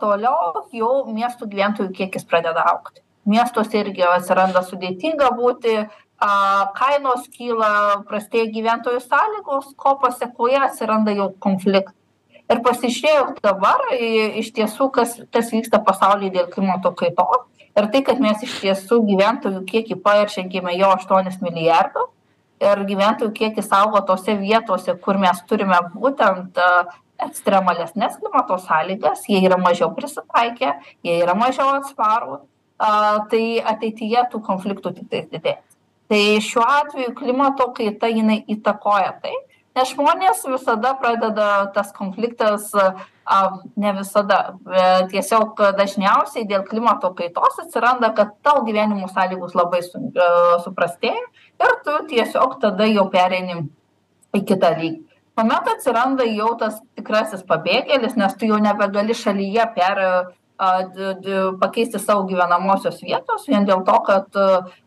toliau 0.00 0.64
jau 0.72 0.92
miestų 1.18 1.50
gyventojų 1.52 1.92
kiekis 1.98 2.24
pradeda 2.30 2.64
augti. 2.72 3.02
Miestuose 3.26 3.82
irgi 3.82 4.06
atsiranda 4.06 4.62
sudėtinga 4.64 5.32
būti 5.36 5.76
a 6.22 6.72
kainos 6.76 7.26
kyla 7.34 8.02
prastėja 8.08 8.48
gyventojų 8.54 9.02
sąlygos 9.04 9.74
ko 9.76 9.96
pasekoje 10.00 10.60
atsiranda 10.68 11.12
jau 11.12 11.30
konfliktai. 11.40 11.94
Ir 12.46 12.60
pasižiūrėjus 12.62 13.40
dabar 13.42 13.82
iš 13.98 14.52
tiesų 14.54 14.88
kas 14.94 15.16
kas 15.34 15.50
vyksta 15.50 15.80
pasauly 15.82 16.30
dėl 16.30 16.46
klimato 16.52 16.92
kaitos. 16.94 17.42
Ir 17.76 17.88
tai 17.92 18.02
kad 18.06 18.20
mes 18.22 18.44
iš 18.46 18.60
tiesų 18.62 19.00
gyventojų 19.08 19.64
kiekį 19.68 19.98
peržengiame 20.04 20.76
jau 20.78 20.92
aštuonis 20.94 21.40
milijardus 21.42 22.12
ir 22.62 22.84
gyventojų 22.88 23.32
kiekis 23.36 23.68
auga 23.76 24.00
tose 24.08 24.36
vietose 24.40 24.94
kur 25.04 25.18
mes 25.20 25.42
turime 25.48 25.78
būtent 25.94 26.60
ekstremalesnes 27.26 28.16
klimato 28.20 28.58
sąlygas 28.62 29.26
jie 29.28 29.42
yra 29.44 29.58
mažiau 29.60 29.92
prisitaikę 29.96 30.72
jie 31.04 31.18
yra 31.20 31.36
mažiau 31.36 31.74
atsparūs 31.80 32.44
a 32.78 32.90
tai 33.30 33.44
ateityje 33.74 34.26
tų 34.32 34.42
konfliktų 34.48 34.92
tiktais 34.98 35.28
didės 35.32 35.65
tai 36.08 36.40
šiuo 36.42 36.64
atveju 36.64 37.14
klimato 37.18 37.68
kaita 37.76 38.10
jinai 38.12 38.42
įtakoja 38.56 39.12
tai 39.22 39.34
nes 39.76 39.92
žmonės 39.92 40.44
visada 40.48 40.94
pradeda 41.00 41.48
tas 41.74 41.92
konfliktas 41.96 42.70
a 42.76 43.38
ne 43.76 43.92
visada 43.98 44.38
bet 44.64 45.10
tiesiog 45.12 45.58
dažniausiai 45.78 46.46
dėl 46.48 46.64
klimato 46.68 47.10
kaitos 47.18 47.58
atsiranda 47.64 48.12
kad 48.16 48.32
tavo 48.46 48.62
gyvenimo 48.68 49.10
sąlygos 49.12 49.56
labai 49.58 49.82
sun 49.84 50.08
a 50.14 50.60
suprastėja 50.64 51.26
ir 51.66 51.76
tu 51.84 51.98
tiesiog 52.14 52.56
tada 52.62 52.88
jau 52.88 53.08
pereini 53.12 53.60
į 54.36 54.42
kitą 54.46 54.72
lygį. 54.78 55.02
Tuomet 55.36 55.68
atsiranda 55.68 56.24
jau 56.24 56.54
tas 56.60 56.78
tikrasis 56.96 57.42
pabėgėlis 57.44 58.16
nes 58.16 58.36
tu 58.40 58.48
jau 58.48 58.56
nebegali 58.62 59.16
šalyje 59.16 59.66
per 59.74 60.00
a 60.58 60.70
d 60.82 61.14
d 61.22 61.40
pakeisti 61.60 61.98
savo 62.00 62.26
gyvenamosios 62.28 63.00
vietos 63.04 63.48
vien 63.48 63.66
dėl 63.68 63.84
to 63.88 63.96
kad 64.08 64.28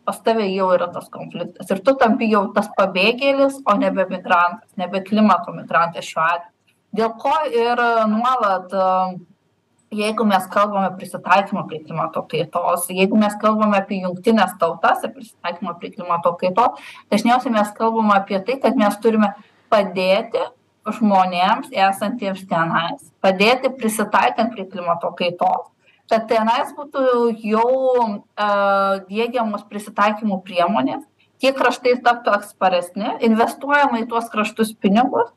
pas 0.04 0.22
tave 0.26 0.48
jau 0.50 0.70
yra 0.74 0.90
tas 0.94 1.08
konfliktas. 1.08 1.70
Ir 1.70 1.82
tu 1.86 1.94
tampi 1.94 2.30
jau 2.30 2.46
tas 2.54 2.70
pabėgėlis 2.78 3.60
o 3.66 3.76
nebe 3.78 4.06
migrantas 4.10 4.70
nebe 4.76 5.04
klimato 5.06 5.54
migrantas 5.54 6.08
šiuo 6.10 6.24
atveju 6.26 6.58
dėl 6.96 7.12
ko 7.22 7.34
ir 7.54 7.82
nuolat 8.10 8.72
jeigu 9.90 10.24
mes 10.26 10.46
kalbame 10.50 10.90
prisitaikymą 10.98 11.66
prie 11.68 11.80
klimato 11.84 12.22
kaitos 12.30 12.86
jeigu 12.90 13.18
mes 13.18 13.34
kalbame 13.42 13.78
apie 13.78 14.00
jungtines 14.04 14.54
tautas 14.58 15.04
ir 15.04 15.14
prisitaikymą 15.14 15.76
prie 15.80 15.90
klimato 15.94 16.34
kaitos 16.42 16.82
dažniausiai 17.10 17.54
mes 17.54 17.72
kalbam 17.78 18.12
apie 18.14 18.38
tai 18.46 18.58
kad 18.62 18.78
mes 18.78 18.98
turime 19.02 19.32
padėti 19.70 20.46
žmonėms 20.88 21.72
esantiems 21.72 22.46
tenais 22.48 23.10
padėti 23.20 23.72
prisitaikant 23.76 24.54
prie 24.54 24.64
klimato 24.70 25.12
kaitos. 25.18 25.68
Kad 26.10 26.26
tenais 26.30 26.72
būtų 26.74 27.02
jau 27.44 28.20
diegiamos 29.10 29.66
prisitaikymo 29.70 30.40
priemonės 30.46 31.04
tie 31.40 31.52
kraštai 31.56 31.98
taptų 32.04 32.34
atsparesni 32.36 33.16
investuojama 33.26 34.02
į 34.02 34.08
tuos 34.10 34.28
kraštus 34.32 34.72
pinigus 34.76 35.30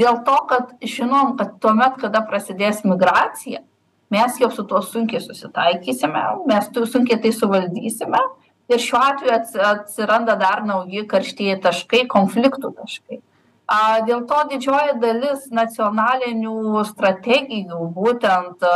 dėl 0.00 0.22
to 0.26 0.36
kad 0.50 0.74
žinom 0.80 1.36
kad 1.40 1.58
tuomet 1.62 1.98
kada 2.00 2.22
prasidės 2.26 2.84
migracija 2.86 3.62
mes 4.10 4.38
jau 4.42 4.50
su 4.54 4.64
tuo 4.66 4.82
sunkiai 4.82 5.22
susitaikysime 5.24 6.22
mes 6.50 6.70
tu 6.74 6.86
sunkiai 6.88 7.20
tai 7.24 7.32
suvaldysime 7.36 8.22
ir 8.70 8.82
šiuo 8.86 9.02
atveju 9.02 9.34
ats 9.36 9.58
atsiranda 9.72 10.38
dar 10.40 10.64
nauji 10.66 11.04
karštieji 11.10 11.60
taškai 11.66 12.06
konfliktų 12.14 12.72
taškai 12.80 13.20
a 13.70 14.00
dėl 14.06 14.24
to 14.26 14.40
didžioji 14.50 14.98
dalis 15.02 15.46
nacionalinių 15.54 16.82
strategijų 16.88 17.84
būtent 17.94 18.66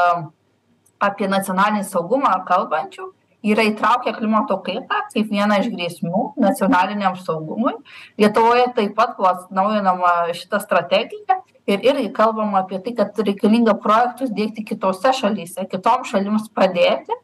apie 1.03 1.29
nacionalinį 1.29 1.85
saugumą 1.89 2.37
kalbančių 2.49 3.09
yra 3.45 3.65
įtraukę 3.69 4.15
klimato 4.17 4.57
kaitą 4.65 5.03
kaip 5.13 5.33
vieną 5.33 5.59
iš 5.63 5.69
grėsmių 5.75 6.23
nacionaliniam 6.41 7.19
saugumui. 7.21 7.75
Lietuvoje 8.21 8.71
taip 8.79 8.95
pat 8.97 9.19
buvo 9.19 9.33
atnaujinama 9.33 10.15
šita 10.39 10.63
strategija 10.63 11.41
ir 11.69 11.85
irgi 11.91 12.09
kalbama 12.17 12.63
apie 12.63 12.81
tai 12.85 12.95
kad 12.97 13.21
reikalinga 13.27 13.77
projektus 13.85 14.33
diegti 14.39 14.65
kitose 14.71 15.13
šalyse 15.21 15.67
kitoms 15.75 16.15
šalims 16.15 16.49
padėti 16.57 17.19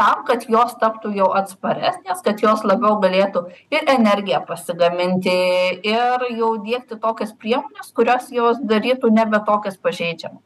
tam 0.00 0.24
kad 0.28 0.44
jos 0.48 0.74
taptų 0.80 1.12
jau 1.16 1.28
atsparesnės 1.38 2.24
kad 2.24 2.42
jos 2.44 2.64
labiau 2.68 2.98
galėtų 3.02 3.46
ir 3.74 3.86
energiją 3.96 4.42
pasigaminti 4.48 5.36
ir 5.82 6.26
jau 6.36 6.52
diegti 6.64 7.00
tokias 7.00 7.32
priemones 7.32 7.94
kurios 7.96 8.28
juos 8.32 8.60
darytų 8.60 9.12
nebe 9.12 9.40
tokias 9.46 9.80
pažeidžiamas. 9.80 10.42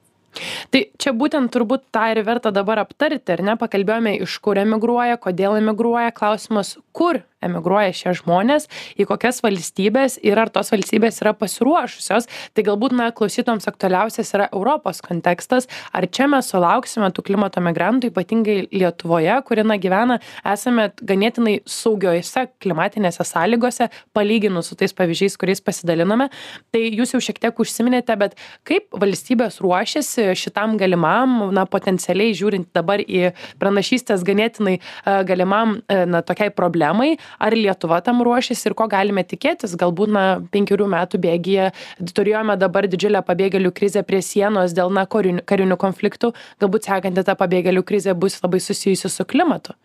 Tai 0.71 0.85
čia 1.03 1.13
būtent 1.17 1.51
turbūt 1.51 1.89
tą 1.95 2.05
ir 2.15 2.23
verta 2.27 2.53
dabar 2.55 2.85
aptarti 2.85 3.35
ar 3.35 3.43
ne? 3.43 3.57
Pakalbėjome 3.59 4.15
iš 4.23 4.37
kur 4.45 4.61
emigruoja 4.63 5.19
kodėl 5.19 5.59
emigruoja. 5.59 6.13
Klausimas 6.15 6.77
kur 6.95 7.19
emigruoja 7.45 7.93
šie 7.97 8.15
žmonės 8.21 8.69
į 8.97 9.07
kokias 9.11 9.43
valstybes 9.45 10.19
ir 10.25 10.41
ar 10.41 10.51
tos 10.53 10.73
valstybės 10.73 11.21
yra 11.25 11.35
pasiruošusios. 11.37 12.29
Tai 12.55 12.65
galbūt 12.67 12.95
na 12.97 13.11
klausytojams 13.17 13.69
aktualiausias 13.71 14.33
yra 14.37 14.49
europos 14.53 15.03
kontekstas. 15.05 15.69
Ar 15.93 16.07
čia 16.07 16.29
mes 16.31 16.49
sulauksime 16.51 17.11
tų 17.13 17.27
klimato 17.31 17.63
migrantų 17.65 18.11
ypatingai 18.13 18.57
lietuvoje 18.73 19.37
kuri 19.49 19.67
na 19.67 19.77
gyvena 19.81 20.21
esame 20.47 20.91
ganėtinai 21.03 21.59
saugiose 21.69 22.47
klimatinėse 22.63 23.27
sąlygose 23.27 23.91
palyginus 24.17 24.71
su 24.71 24.79
tais 24.81 24.95
pavyzdžiais 24.97 25.37
kuriais 25.41 25.61
pasidalinome. 25.65 26.31
Tai 26.73 26.83
jūs 26.87 27.15
jau 27.17 27.23
šiek 27.25 27.43
tiek 27.43 27.63
užsiminėte 27.63 28.17
bet 28.21 28.39
kaip 28.69 28.89
valstybės 29.01 29.61
ruošiasi 29.65 30.31
šitam 30.39 30.61
tam 30.61 30.77
galimam 30.79 31.51
na 31.55 31.65
potencialiai 31.67 32.35
žiūrint 32.37 32.69
dabar 32.77 33.01
į 33.01 33.33
pranašystes 33.61 34.23
ganėtinai 34.27 34.79
galimam 35.27 35.81
na 35.89 36.23
tokiai 36.23 36.53
problemai 36.55 37.17
ar 37.39 37.57
lietuva 37.57 38.01
tam 38.05 38.23
ruošiasi 38.27 38.71
ir 38.71 38.77
ko 38.79 38.89
galime 38.91 39.25
tikėtis. 39.27 39.77
Galbūt 39.81 40.15
na 40.17 40.25
penkerių 40.53 40.89
metų 40.91 41.21
bėgyje 41.23 41.71
turėjome 42.17 42.57
dabar 42.61 42.89
didžiulę 42.91 43.23
pabėgėlių 43.27 43.73
krizę 43.77 44.03
prie 44.07 44.23
sienos 44.25 44.75
dėl 44.77 44.93
na 44.95 45.07
korinių 45.07 45.47
karinių 45.47 45.79
konfliktų. 45.81 46.33
Galbūt 46.63 46.91
sekanti 46.91 47.25
ta 47.27 47.37
pabėgėlių 47.39 47.85
krizė 47.87 48.17
bus 48.19 48.41
labai 48.43 48.61
susijusi 48.65 49.13
su 49.13 49.25
klimatu. 49.25 49.77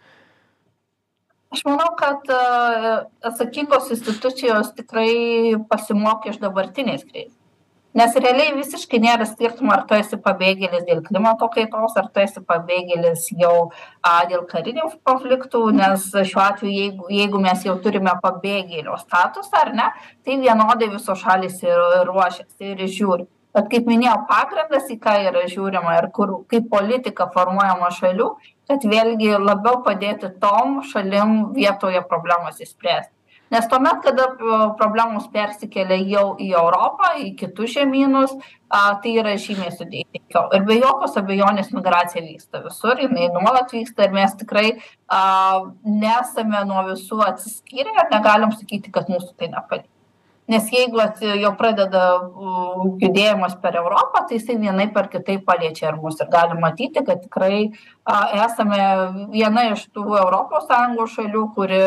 Aš 1.55 1.61
manau 1.63 1.93
kad 1.95 2.27
atsakingos 3.23 3.91
institucijos 3.93 4.73
tikrai 4.75 5.55
pasimokė 5.69 6.33
iš 6.33 6.41
dabartinės 6.41 7.05
krizės 7.07 7.33
nes 7.95 8.15
realiai 8.19 8.53
visiškai 8.57 8.99
nėra 8.99 9.25
skirtumo 9.29 9.71
ar 9.75 9.85
tu 9.89 9.95
esi 9.95 10.17
pabėgėlis 10.25 10.83
dėl 10.87 11.01
klimato 11.05 11.47
kaitos 11.53 11.95
ar 12.01 12.09
tu 12.11 12.23
esi 12.23 12.41
pabėgėlis 12.49 13.29
jau 13.39 13.69
a 14.03 14.15
dėl 14.31 14.43
karinių 14.49 14.89
konfliktų 15.07 15.61
nes 15.77 16.09
šiuo 16.15 16.43
atveju 16.43 16.73
jeigu 16.75 17.07
jeigu 17.19 17.41
mes 17.45 17.63
jau 17.67 17.77
turime 17.85 18.17
pabėgėlio 18.25 18.97
statusą 19.03 19.61
ar 19.61 19.71
ne 19.79 19.87
tai 20.27 20.37
vienodai 20.43 20.91
visos 20.97 21.23
šalys 21.23 21.63
ir 21.63 21.87
ruošiasi 22.09 22.73
ir 22.73 22.85
žiūri. 22.97 23.29
Bet 23.55 23.69
kaip 23.71 23.85
minėjau 23.87 24.17
pagrindas 24.27 24.89
į 24.91 24.99
ką 24.99 25.15
yra 25.29 25.45
žiūrima 25.47 25.95
ir 26.01 26.09
kur 26.15 26.41
kaip 26.51 26.67
politika 26.73 27.29
formuojama 27.31 27.93
šalių 27.95 28.29
kad 28.67 28.83
vėlgi 28.91 29.37
labiau 29.39 29.79
padėti 29.85 30.33
tom 30.43 30.81
šalim 30.91 31.53
vietoje 31.55 32.03
problemas 32.09 32.59
išspręst 32.59 33.14
nes 33.53 33.67
tuomet 33.71 34.01
kada 34.03 34.27
problemos 34.79 35.27
persikelia 35.33 35.97
jau 36.09 36.25
į 36.41 36.51
europą 36.57 37.13
į 37.21 37.31
kitus 37.39 37.75
žemynus 37.75 38.35
a 38.69 38.97
tai 39.01 39.15
yra 39.21 39.35
žymiai 39.39 39.73
sudėtingiau. 39.73 40.47
Ir 40.57 40.65
be 40.67 40.79
jokios 40.79 41.17
abejonės 41.21 41.73
migracija 41.75 42.23
vyksta 42.25 42.63
visur 42.65 43.01
jinai 43.01 43.29
nuolat 43.33 43.73
vyksta 43.75 44.07
ir 44.07 44.15
mes 44.15 44.37
tikrai 44.41 44.69
a 45.07 45.23
nesame 45.85 46.63
nuo 46.69 46.87
visų 46.91 47.21
atsiskyrę 47.29 47.93
ir 47.93 48.09
negalim 48.13 48.55
sakyti 48.55 48.93
kad 48.93 49.11
mūsų 49.11 49.35
tai 49.37 49.51
nepalies 49.53 49.91
nes 50.47 50.67
jeigu 50.69 51.01
jau 51.41 51.51
pradeda 51.57 52.03
judėjimas 53.01 53.57
per 53.61 53.77
europą 53.79 54.25
tai 54.27 54.37
jisai 54.37 54.57
vienaip 54.61 54.97
ar 54.97 55.09
kitaip 55.09 55.45
paliečia 55.45 55.89
ir 55.89 55.99
mus. 56.01 56.19
Ir 56.21 56.29
galim 56.31 56.61
matyti 56.61 57.03
kad 57.05 57.23
tikrai 57.23 57.71
a 58.05 58.17
esame 58.45 58.81
viena 59.33 59.63
iš 59.71 59.87
tų 59.89 60.03
europos 60.19 60.67
sąjungos 60.69 61.15
šalių 61.17 61.43
kuri 61.55 61.79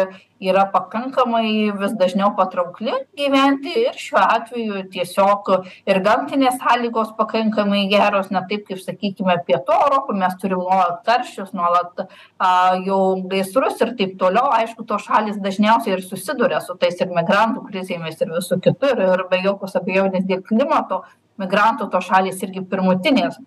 yra 0.43 0.65
pakankamai 0.73 1.71
vis 1.79 1.93
dažniau 1.99 2.33
patraukli 2.39 2.95
gyventi 3.19 3.71
ir 3.85 3.99
šiuo 3.99 4.23
atveju 4.23 4.81
tiesiog 4.95 5.51
ir 5.87 6.01
gamtinės 6.03 6.57
sąlygos 6.63 7.13
pakankamai 7.19 7.85
geros. 7.93 8.33
Ne 8.35 8.43
taip 8.51 8.65
kaip 8.67 8.83
sakykime 8.83 9.37
pietų 9.47 9.77
europoj 9.85 10.19
mes 10.19 10.35
turim 10.43 10.63
nuolat 10.63 11.05
karščius 11.07 11.53
nuolat 11.59 12.03
a 12.39 12.51
jau 12.87 13.01
gaisrus 13.31 13.79
ir 13.87 13.95
taip 14.01 14.17
toliau. 14.19 14.51
Aišku 14.59 14.87
tos 14.91 15.07
šalys 15.07 15.39
dažniausiai 15.45 15.97
ir 15.99 16.03
susiduria 16.07 16.59
su 16.65 16.75
tais 16.83 16.99
ir 16.99 17.15
migrantų 17.15 17.63
krizėmis 17.69 18.19
ir 18.23 18.35
visu 18.35 18.59
kitu 18.63 18.91
ir 18.95 19.05
ir 19.07 19.25
be 19.31 19.43
jokios 19.45 19.79
abejonės 19.79 20.27
dėl 20.27 20.43
klimato. 20.51 21.05
Migrantų 21.39 21.87
tos 21.93 22.11
šalys 22.11 22.43
irgi 22.43 22.65
pirmutinės 22.67 23.39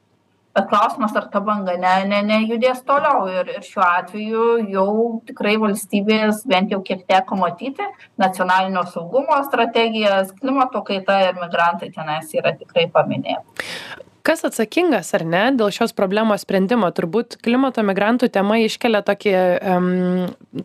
bet 0.55 0.67
klausimas 0.69 1.15
ar 1.15 1.27
ta 1.33 1.39
banga 1.47 1.75
ne 1.83 1.93
ne 2.11 2.19
nejudės 2.29 2.81
toliau 2.89 3.27
ir 3.39 3.51
ir 3.55 3.63
šiuo 3.67 3.85
atveju 3.87 4.45
jau 4.75 4.87
tikrai 5.29 5.55
valstybės 5.63 6.43
bent 6.53 6.75
jau 6.75 6.81
kiek 6.91 7.05
teko 7.13 7.39
matyti 7.43 7.87
nacionalinio 8.25 8.85
saugumo 8.95 9.39
strategijas 9.49 10.35
klimato 10.41 10.83
kaita 10.91 11.19
ir 11.29 11.41
migrantai 11.45 11.91
tenais 11.99 12.33
yra 12.41 12.55
tikrai 12.63 12.87
paminėti 12.99 13.69
kas 14.23 14.43
atsakingas 14.47 15.11
ar 15.17 15.25
ne 15.27 15.43
dėl 15.57 15.71
šios 15.73 15.93
problemos 15.97 16.45
sprendimo? 16.45 16.89
Turbūt 16.95 17.39
klimato 17.43 17.83
migrantų 17.85 18.29
tema 18.33 18.59
iškelia 18.61 19.01
tokį 19.07 19.33
em 19.73 19.87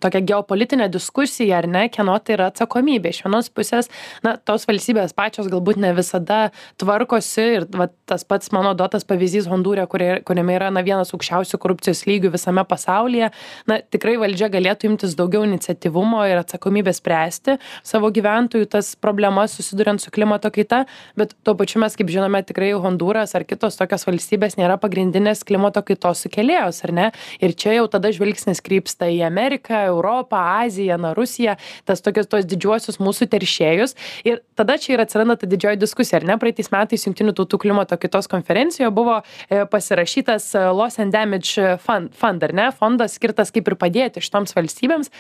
tokią 0.03 0.23
geopolitinę 0.31 0.89
diskusiją 0.93 1.61
ar 1.61 1.69
ne? 1.71 1.87
Kieno 1.93 2.17
tai 2.21 2.37
yra 2.37 2.51
atsakomybė? 2.53 3.13
Iš 3.15 3.23
vienos 3.27 3.51
pusės 3.55 3.91
na 4.27 4.37
tos 4.37 4.67
valstybės 4.69 5.15
pačios 5.17 5.49
galbūt 5.53 5.81
ne 5.83 5.93
visada 5.97 6.51
tvarkosi 6.81 7.47
ir 7.61 7.69
vat 7.77 7.95
tas 8.07 8.27
pats 8.29 8.53
mano 8.55 8.75
duotas 8.79 9.07
pavyzdys 9.09 9.49
hondūre 9.51 9.87
kurie 9.91 10.11
kuriame 10.27 10.57
yra 10.59 10.71
na 10.75 10.85
vienas 10.87 11.15
aukščiausių 11.17 11.61
korupcijos 11.63 12.05
lygių 12.09 12.35
visame 12.37 12.67
pasaulyje. 12.69 13.31
Na 13.71 13.81
tikrai 13.81 14.17
valdžia 14.21 14.51
galėtų 14.53 14.93
imtis 14.93 15.17
daugiau 15.19 15.47
iniciatyvumo 15.49 16.27
ir 16.29 16.43
atsakomybės 16.43 17.01
spręsti 17.01 17.57
savo 17.87 18.11
gyventojų 18.13 18.69
tas 18.77 18.95
problemas 19.01 19.57
susiduriant 19.57 20.03
su 20.03 20.13
klimato 20.15 20.51
kaita 20.53 20.85
bet 21.17 21.35
tuo 21.47 21.57
pačiu 21.59 21.81
mes 21.83 21.97
kaip 21.97 22.11
žinome 22.13 22.43
tikrai 22.47 22.73
hondūras 22.77 23.35
ar 23.39 23.46
kitos 23.49 23.79
tokios 23.79 24.07
valstybės 24.09 24.57
nėra 24.59 24.77
pagrindinės 24.83 25.45
klimato 25.47 25.83
kaitos 25.87 26.25
sukėlėjos 26.27 26.83
ar 26.87 26.93
ne? 26.97 27.07
Ir 27.41 27.55
čia 27.59 27.77
jau 27.79 27.87
tada 27.93 28.13
žvilgsnis 28.15 28.63
krypsta 28.65 29.09
į 29.13 29.23
ameriką 29.29 29.85
europą 29.91 30.41
aziją 30.65 30.99
na 31.01 31.13
rusiją 31.17 31.57
tas 31.89 32.03
tokius 32.05 32.29
tuos 32.31 32.47
didžiuosius 32.49 33.01
mūsų 33.03 33.29
teršėjus. 33.33 33.97
Ir 34.27 34.43
tada 34.59 34.79
čia 34.83 34.97
ir 34.97 35.05
atsiranda 35.05 35.39
ta 35.41 35.49
didžioji 35.51 35.81
diskusija 35.81 36.21
ar 36.21 36.29
ne? 36.29 36.39
Praeitais 36.43 36.73
metais 36.75 37.07
jungtinių 37.07 37.37
tautų 37.39 37.63
klimato 37.67 37.99
kaitos 38.01 38.29
konferencijoje 38.33 38.93
buvo 38.95 39.21
e, 39.23 39.65
pasirašytas 39.71 40.53
e, 40.55 40.67
loss 40.77 41.01
and 41.03 41.15
damage 41.15 41.79
fund 41.87 42.13
fund 42.17 42.45
ar 42.47 42.55
ne? 42.57 42.71
Fondas 42.77 43.17
skirtas 43.19 43.55
kaip 43.55 43.69
ir 43.71 43.79
padėti 43.81 44.25
šitoms 44.25 44.57
valstybėms. 44.57 45.13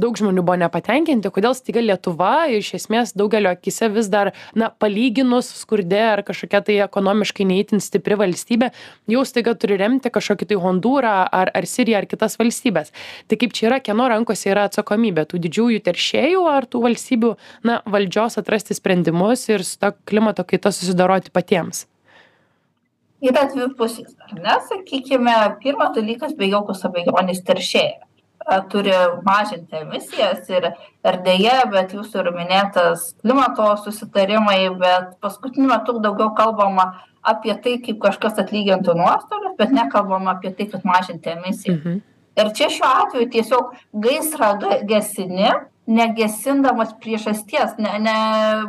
Daug 0.00 0.16
žmonių 0.16 0.40
buvo 0.40 0.56
nepatenkinti 0.56 1.28
kodėl 1.34 1.52
staiga 1.56 1.82
lietuva 1.84 2.46
iš 2.56 2.70
esmės 2.78 3.12
daugelio 3.12 3.50
akyse 3.52 3.90
vis 3.92 4.08
dar 4.12 4.32
na 4.56 4.70
palyginus 4.70 5.50
skurde 5.60 6.00
ar 6.00 6.22
kažkokia 6.24 6.62
tai 6.64 6.78
ekonomiškai 6.86 7.44
ne 7.48 7.58
itin 7.72 7.80
stipri 7.80 8.16
valstybė 8.20 8.70
jau 9.10 9.24
staiga 9.24 9.54
turi 9.56 9.78
remti 9.80 10.12
kažkokį 10.12 10.50
tai 10.52 10.58
hondūrą 10.60 11.14
ar 11.32 11.50
ar 11.56 11.66
siriją 11.66 12.02
ar 12.02 12.06
kitas 12.06 12.36
valstybes 12.40 12.92
tai 13.28 13.38
kaip 13.40 13.54
čia 13.56 13.70
yra 13.70 13.80
kieno 13.80 14.08
rankose 14.08 14.50
yra 14.52 14.66
atsakomybė? 14.68 15.24
Tų 15.30 15.40
didžiųjų 15.46 15.80
teršėjų 15.86 16.44
ar 16.50 16.66
tų 16.68 16.82
valstybių 16.84 17.32
na 17.64 17.80
valdžios 17.86 18.38
atrasti 18.38 18.76
sprendimus 18.76 19.48
ir 19.48 19.64
su 19.64 19.78
ta 19.80 19.92
klimato 19.92 20.44
kaita 20.44 20.72
susidoroti 20.72 21.32
patiems? 21.32 21.86
Yra 23.22 23.46
dvi 23.48 23.68
pusės 23.78 24.12
ar 24.26 24.34
ne? 24.34 24.56
Sakykime 24.68 25.34
pirmas 25.62 25.94
dalykas 25.96 26.34
be 26.36 26.50
jokios 26.50 26.82
abejonės 26.88 27.44
teršėjas 27.46 28.11
turi 28.70 28.92
mažinti 29.24 29.76
emisijas 29.76 30.48
ir 30.50 30.68
ir 31.04 31.18
deja 31.24 31.62
bet 31.70 31.94
jūsų 31.94 32.22
ir 32.22 32.30
minėtas 32.34 33.12
klimato 33.22 33.68
susitarimai 33.84 34.60
bet 34.78 35.16
paskutiniu 35.20 35.68
metu 35.70 35.98
daugiau 36.02 36.32
kalbama 36.34 36.92
apie 37.22 37.54
tai 37.64 37.76
kaip 37.84 38.00
kažkas 38.02 38.40
atlygintų 38.42 38.96
nuostolius 38.98 39.56
bet 39.58 39.70
nekalbama 39.70 40.36
apie 40.36 40.50
tai 40.58 40.66
kad 40.66 40.84
mažinti 40.84 41.30
emisijas. 41.36 42.00
Ir 42.36 42.52
čia 42.56 42.68
šiuo 42.72 42.90
atveju 43.04 43.30
tiesiog 43.30 43.74
gaisrą 43.92 44.52
gesini 44.88 45.50
negesindamas 45.86 46.94
priežasties 47.02 47.76
ne 47.78 47.98
ne 47.98 48.16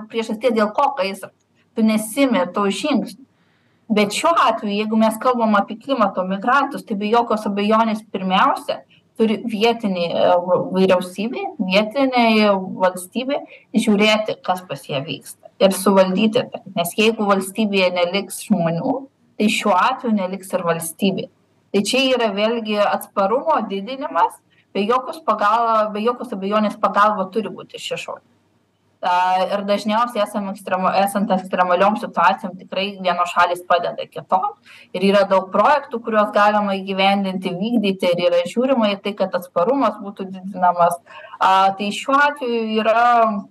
priežasties 0.09 0.53
dėl 0.53 0.73
ko 0.73 0.93
gaisras. 0.97 1.33
Tu 1.75 1.81
nesiimi 1.81 2.45
to 2.53 2.69
žingsnio. 2.69 3.25
Bet 3.89 4.13
šiuo 4.13 4.31
atveju 4.47 4.73
jeigu 4.73 4.97
mes 4.97 5.17
kalbam 5.21 5.55
apie 5.55 5.77
klimato 5.77 6.23
migrantus 6.23 6.85
tai 6.85 6.95
be 6.95 7.09
jokios 7.09 7.45
abejonės 7.49 8.03
pirmiausia 8.11 8.81
turi 9.19 9.39
vietinė 9.45 10.07
vyriausybė 10.73 11.45
vietinė 11.59 12.25
valstybė 12.83 13.39
žiūrėti 13.85 14.37
kas 14.45 14.63
pas 14.69 14.85
ją 14.89 15.03
vyksta 15.05 15.51
ir 15.63 15.75
suvaldyti 15.77 16.45
tai. 16.51 16.61
Nes 16.77 16.93
jeigu 16.97 17.27
valstybėje 17.29 17.91
neliks 17.97 18.41
žmonių 18.47 18.95
tai 19.39 19.49
šiuo 19.49 19.73
atveju 19.77 20.15
neliks 20.17 20.53
ir 20.53 20.65
valstybė. 20.65 21.29
Tai 21.73 21.81
čia 21.89 22.03
yra 22.13 22.29
vėlgi 22.33 22.77
atsparumo 22.85 23.57
didinimas 23.69 24.35
be 24.73 24.85
jokios 24.85 25.21
pagal 25.25 25.91
be 25.93 26.03
jokios 26.05 26.33
abejonės 26.33 26.77
pagalba 26.81 27.29
turi 27.33 27.53
būti 27.53 27.79
iš 27.79 27.91
išorės 29.03 29.51
ir 29.51 29.63
dažniausiai 29.67 30.23
esam 30.23 30.49
ekstrema 30.49 30.93
esant 31.03 31.31
ekstremaliom 31.31 31.97
situacijom 31.97 32.55
tikrai 32.57 32.97
vienos 33.01 33.31
šalys 33.33 33.63
padeda 33.67 34.05
kitom. 34.07 34.55
Ir 34.93 35.01
yra 35.01 35.23
daug 35.27 35.51
projektų 35.51 35.99
kuriuos 36.03 36.31
galima 36.33 36.75
įgyvendinti 36.75 37.49
vykdyti 37.51 38.11
ir 38.11 38.23
yra 38.27 38.43
žiūrima 38.47 38.93
į 38.93 39.01
tai 39.03 39.13
kad 39.13 39.33
atsparumas 39.35 39.99
būtų 40.01 40.29
didinamas. 40.31 40.95
A 41.39 41.73
tai 41.77 41.91
šiuo 41.91 42.15
atveju 42.15 42.79
yra 42.79 43.03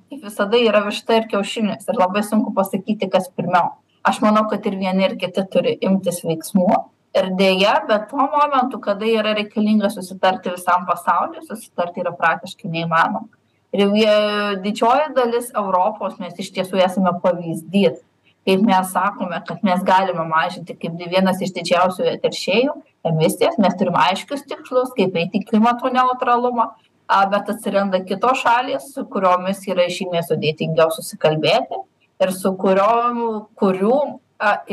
kaip 0.08 0.22
visada 0.24 0.56
yra 0.56 0.84
višta 0.86 1.16
ir 1.20 1.28
kiaušinis. 1.28 1.86
Ir 1.88 2.00
labai 2.00 2.22
sunku 2.22 2.54
pasakyti 2.54 3.10
kas 3.10 3.28
pirmiau. 3.28 3.76
Aš 4.04 4.20
manau 4.22 4.48
kad 4.50 4.64
ir 4.66 4.78
vieni 4.78 5.04
ir 5.04 5.16
kiti 5.16 5.44
turi 5.52 5.76
imtis 5.80 6.24
veiksmų. 6.24 6.70
Ir 7.12 7.28
deja 7.36 7.76
bet 7.88 8.08
tuo 8.08 8.24
momentu 8.24 8.80
kada 8.80 9.04
yra 9.04 9.34
reikalinga 9.36 9.90
susitarti 9.92 10.54
visam 10.54 10.86
pasauliui 10.88 11.44
susitarti 11.44 12.00
yra 12.00 12.14
praktiškai 12.16 12.70
neįmanoma 12.72 13.41
ir 13.72 13.92
jie 13.96 14.16
didžioji 14.64 15.12
dalis 15.16 15.50
europos 15.56 16.18
mes 16.20 16.38
iš 16.38 16.52
tiesų 16.56 16.80
esame 16.86 17.12
pavyzdys. 17.24 18.00
Kaip 18.42 18.64
mes 18.66 18.88
sakome 18.90 19.38
kad 19.46 19.60
mes 19.62 19.84
galime 19.86 20.24
mažinti 20.28 20.74
kaip 20.74 20.98
vienas 20.98 21.42
iš 21.44 21.52
didžiausių 21.58 22.16
teršėjų 22.24 22.74
emisijas 23.10 23.58
mes 23.62 23.76
turim 23.78 23.98
aiškius 23.98 24.42
tikslus 24.50 24.90
kaip 24.96 25.14
eiti 25.18 25.40
į 25.40 25.46
klimato 25.50 25.90
neutralumą 25.94 26.72
a 27.12 27.20
bet 27.30 27.50
atsiranda 27.52 28.02
kitos 28.08 28.42
šalys 28.42 28.90
su 28.94 29.04
kuriomis 29.14 29.62
yra 29.70 29.86
žymiai 29.94 30.24
sudėtingiau 30.26 30.90
susikalbėti 30.96 31.80
ir 32.22 32.34
su 32.34 32.54
kuriom 32.58 33.22
kurių 33.58 33.98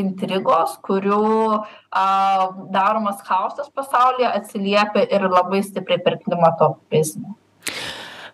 intrigos, 0.02 0.78
kurių 0.86 1.20
daromas 2.74 3.22
chaosas 3.28 3.70
pasaulyje 3.70 4.32
atsiliepia 4.32 5.06
ir 5.14 5.28
labai 5.30 5.62
stipriai 5.66 6.02
per 6.06 6.18
klimato 6.24 6.74
prizmę 6.90 7.39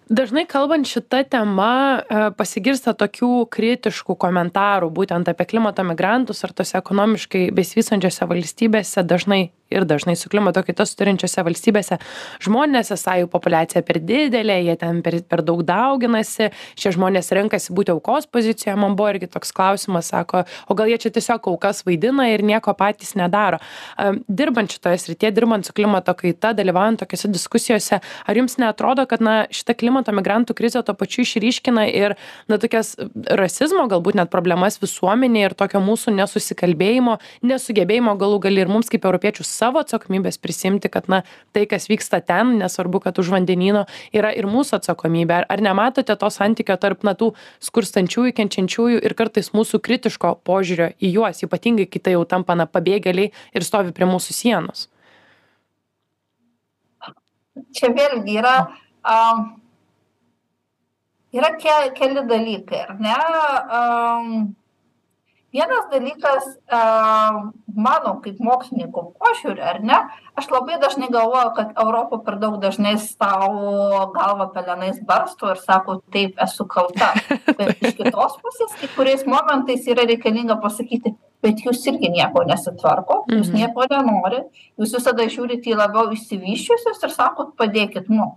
dažnai 0.09 0.45
kalbant 0.45 0.87
šita 0.87 1.23
tema 1.29 1.71
e, 1.97 2.21
pasigirsta 2.37 2.93
tokių 2.97 3.47
kritiškų 3.51 4.15
komentarų 4.21 4.91
būtent 4.93 5.29
apie 5.31 5.47
klimato 5.49 5.85
migrantus 5.87 6.43
ar 6.45 6.53
tose 6.53 6.77
ekonomiškai 6.77 7.47
besivystančiose 7.55 8.27
valstybėse 8.29 9.03
dažnai 9.05 9.41
ir 9.69 9.85
dažnai 9.85 10.15
su 10.15 10.29
klimato 10.29 10.61
kaita 10.65 10.85
susiduriančiose 10.85 11.43
valstybėse. 11.45 11.97
Žmonės 12.45 12.91
esą 12.95 13.17
jų 13.21 13.29
populiacija 13.33 13.81
per 13.85 13.99
didelė 14.03 14.59
jie 14.61 14.75
ten 14.81 15.01
per 15.05 15.17
per 15.29 15.41
daug 15.45 15.63
dauginasi 15.65 16.51
šie 16.77 16.93
žmonės 16.95 17.31
renkasi 17.35 17.73
būti 17.75 17.93
aukos 17.95 18.27
pozicijoje. 18.29 18.75
Man 18.79 18.95
buvo 18.99 19.09
irgi 19.13 19.29
toks 19.31 19.53
klausimas 19.55 20.11
sako 20.13 20.43
o 20.69 20.77
gal 20.77 20.89
jie 20.91 20.99
čia 21.01 21.11
tiesiog 21.15 21.49
aukas 21.51 21.83
vaidina 21.87 22.27
ir 22.31 22.43
nieko 22.45 22.73
patys 22.77 23.15
nedaro? 23.17 23.59
Dirbant 24.27 24.71
šitoje 24.75 25.01
srityje 25.01 25.31
dirbant 25.35 25.65
su 25.65 25.73
klimato 25.73 26.13
kaita 26.17 26.53
dalyvaujant 26.57 27.01
tokiose 27.01 27.31
diskusijose 27.33 27.99
ar 27.99 28.37
jums 28.37 28.57
neatrodo 28.61 29.05
kad 29.09 29.23
na 29.25 29.35
šita 29.49 29.73
klimato 29.77 30.13
migrantų 30.15 30.55
krizė 30.57 30.83
tuo 30.85 30.95
pačiu 30.97 31.25
išryškina 31.25 31.87
ir 31.89 32.15
na 32.51 32.59
tokias 32.61 32.95
rasizmo 33.41 33.87
galbūt 33.91 34.19
net 34.19 34.31
problemas 34.33 34.77
visuomenėje 34.81 35.51
ir 35.51 35.57
tokio 35.57 35.81
mūsų 35.83 36.13
nesusikalbėjimo 36.19 37.17
nesugebėjimo 37.45 38.15
galų 38.21 38.41
gale 38.47 38.65
ir 38.65 38.71
mums 38.71 38.91
kaip 38.91 39.07
europiečių 39.09 39.45
savo 39.55 39.81
atsakomybės 39.81 40.37
prisiimti 40.43 40.91
kad 40.93 41.09
na 41.09 41.23
tai 41.55 41.65
kas 41.71 41.89
vyksta 41.89 42.21
ten 42.21 42.57
nesvarbu 42.61 43.01
kad 43.07 43.17
už 43.21 43.33
vandenyno 43.33 43.85
yra 44.13 44.35
ir 44.35 44.45
mūsų 44.51 44.79
atsakomybė. 44.79 45.41
Ar 45.41 45.55
ar 45.55 45.63
nematote 45.63 46.15
to 46.19 46.29
santykio 46.29 46.75
tarp 46.81 47.05
na 47.07 47.15
tų 47.17 47.31
skurstančiųjų 47.63 48.33
kenčiančiųjų 48.35 49.03
ir 49.07 49.15
kartais 49.17 49.51
mūsų 49.55 49.79
kritiško 49.85 50.35
požiūrio 50.47 50.91
į 50.99 51.13
juos 51.15 51.43
ypatingai 51.47 51.87
kai 51.89 52.01
tai 52.03 52.15
jau 52.17 52.25
tampa 52.27 52.57
na 52.59 52.67
pabėgėliai 52.67 53.31
ir 53.31 53.67
stovi 53.67 53.95
prie 53.95 54.09
mūsų 54.09 54.35
sienos? 54.35 54.89
Čia 57.75 57.93
vėlgi 57.95 58.35
yra 58.41 58.55
um, 59.07 59.45
yra 61.35 61.53
ke 61.61 61.77
keli 61.95 62.25
dalykai 62.27 62.83
ar 62.83 62.95
ne? 62.99 63.15
Um, 63.79 64.55
vienas 65.55 65.85
dalykas 65.91 66.45
a 66.67 66.81
mano 67.87 68.15
kaip 68.23 68.39
mokslininko 68.47 69.03
požiūriu 69.19 69.63
ar 69.71 69.79
ne 69.89 69.97
aš 70.39 70.49
labai 70.51 70.79
dažnai 70.83 71.09
galvoju 71.15 71.51
kad 71.57 71.73
europa 71.83 72.19
per 72.25 72.37
daug 72.43 72.57
dažnai 72.63 72.95
sau 73.03 73.51
galvą 74.15 74.47
pelenais 74.55 74.99
barsto 75.11 75.51
ir 75.53 75.61
sako 75.63 75.99
taip 76.15 76.41
esu 76.47 76.67
kalta 76.75 77.11
bet 77.57 77.83
iš 77.89 77.97
kitos 77.99 78.39
pusės 78.43 78.77
kai 78.79 78.91
kuriais 78.97 79.27
momentais 79.35 79.87
yra 79.95 80.07
reikalinga 80.11 80.59
pasakyti 80.65 81.15
bet 81.45 81.65
jūs 81.67 81.83
irgi 81.91 82.11
nieko 82.17 82.45
nesitvarkot 82.51 83.31
jūs 83.31 83.51
mhm. 83.51 83.59
nieko 83.59 83.87
nenorit 83.91 84.63
jūs 84.79 84.97
visada 84.99 85.29
žiūrit 85.35 85.67
į 85.71 85.77
labiau 85.83 86.11
išsivysčiusius 86.15 87.03
ir 87.07 87.15
sakot 87.19 87.55
padėkit 87.59 88.11
mum 88.11 88.35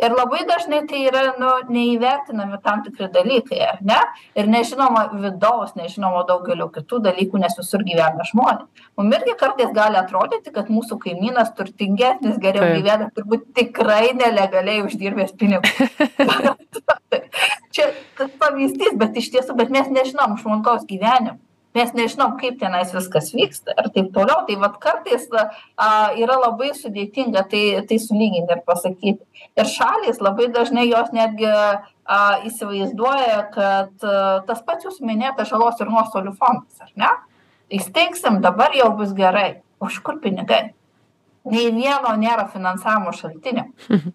ir 0.00 0.14
labai 0.16 0.42
dažnai 0.48 0.80
tai 0.88 1.02
yra 1.08 1.22
nu 1.40 1.50
neįvertinami 1.72 2.58
tam 2.64 2.82
tikri 2.86 3.08
dalykai 3.12 3.60
ar 3.66 3.82
ne? 3.90 3.98
Ir 4.38 4.48
nežinoma 4.50 5.04
vidaus 5.12 5.74
nežinoma 5.78 6.24
daugelio 6.28 6.68
kitų 6.74 7.02
dalykų 7.06 7.42
nes 7.42 7.58
visur 7.58 7.84
gyvena 7.86 8.26
žmonės. 8.30 8.66
Mum 8.98 9.12
irgi 9.18 9.36
kartais 9.40 9.72
gali 9.76 10.00
atrodyti 10.00 10.54
kad 10.54 10.72
mūsų 10.72 10.98
kaimynas 11.04 11.54
turtingesnis 11.58 12.40
geriau 12.42 12.72
gyvena 12.76 13.10
turbūt 13.16 13.52
tikrai 13.58 14.12
nelegaliai 14.18 14.82
uždirbęs 14.86 15.36
pinigus. 15.38 15.76
Čia 17.74 17.92
tas 18.18 18.34
pavyzdys 18.40 18.98
bet 19.00 19.16
iš 19.20 19.32
tiesų 19.36 19.56
bet 19.60 19.72
mes 19.74 19.88
nežinom 19.92 20.38
žmogaus 20.42 20.86
gyvenimo 20.88 21.38
mes 21.74 21.92
nežinom 21.96 22.36
kaip 22.40 22.58
tenais 22.60 22.92
viskas 22.94 23.30
vyksta 23.34 23.74
ir 23.78 23.88
taip 23.94 24.10
toliau. 24.14 24.44
Tai 24.48 24.56
vat 24.64 24.76
kartais 24.82 25.28
a 25.32 25.88
yra 26.18 26.38
labai 26.40 26.72
sudėtinga 26.76 27.46
tai 27.52 27.64
tai 27.88 27.98
sulygint 28.02 28.50
ir 28.52 28.62
pasakyti. 28.66 29.24
Ir 29.56 29.68
šalys 29.68 30.20
labai 30.24 30.50
dažnai 30.52 30.88
jos 30.90 31.12
netgi 31.16 31.48
a 31.48 32.20
įsivaizduoja 32.48 33.40
kad 33.54 34.06
tas 34.48 34.62
pats 34.66 34.88
jūsų 34.88 35.06
minėtas 35.06 35.50
žalos 35.52 35.80
ir 35.80 35.90
nuostolių 35.92 36.36
fondas 36.36 36.84
ar 36.84 36.92
ne? 36.96 37.10
Įsteigsim 37.72 38.40
dabar 38.44 38.74
jau 38.76 38.90
bus 38.98 39.14
gerai. 39.16 39.62
O 39.80 39.88
iš 39.88 39.98
kur 40.04 40.20
pinigai? 40.22 40.74
Nei 41.48 41.72
vieno 41.74 42.12
nėra 42.20 42.44
finansavimo 42.52 43.10
šaltinio. 43.16 43.64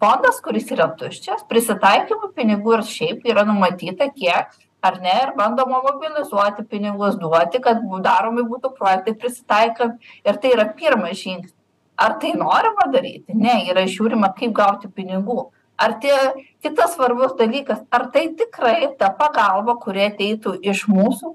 Fondas 0.00 0.38
kuris 0.44 0.70
yra 0.72 0.86
tuščias 0.96 1.42
prisitaikymui 1.50 2.30
pinigų 2.36 2.78
ir 2.78 2.86
šiaip 2.88 3.26
yra 3.28 3.44
numatyta 3.48 4.08
kiek 4.14 4.54
ar 4.82 5.00
ne? 5.02 5.14
Ir 5.24 5.34
bandoma 5.36 5.80
mobilizuoti 5.84 6.64
pinigus 6.70 7.18
duoti 7.20 7.60
kad 7.62 7.82
daromi 8.04 8.44
būtų 8.46 8.72
projektai 8.78 9.14
prisitaikant. 9.14 9.98
Ir 10.24 10.40
tai 10.42 10.54
yra 10.56 10.68
pirmas 10.74 11.18
žingsnis. 11.22 11.54
Ar 11.98 12.18
tai 12.22 12.32
norima 12.38 12.86
daryti? 12.92 13.34
Ne 13.34 13.64
yra 13.70 13.86
žiūrima 13.90 14.30
kaip 14.38 14.52
gauti 14.54 14.88
pinigų. 14.88 15.48
Ar 15.78 15.96
tie 16.02 16.14
kitas 16.62 16.94
svarbus 16.94 17.34
dalykas 17.38 17.82
ar 17.94 18.08
tai 18.14 18.28
tikrai 18.38 18.94
ta 18.98 19.10
pagalba 19.14 19.76
kuri 19.82 20.06
ateitų 20.06 20.58
iš 20.62 20.86
mūsų? 20.90 21.34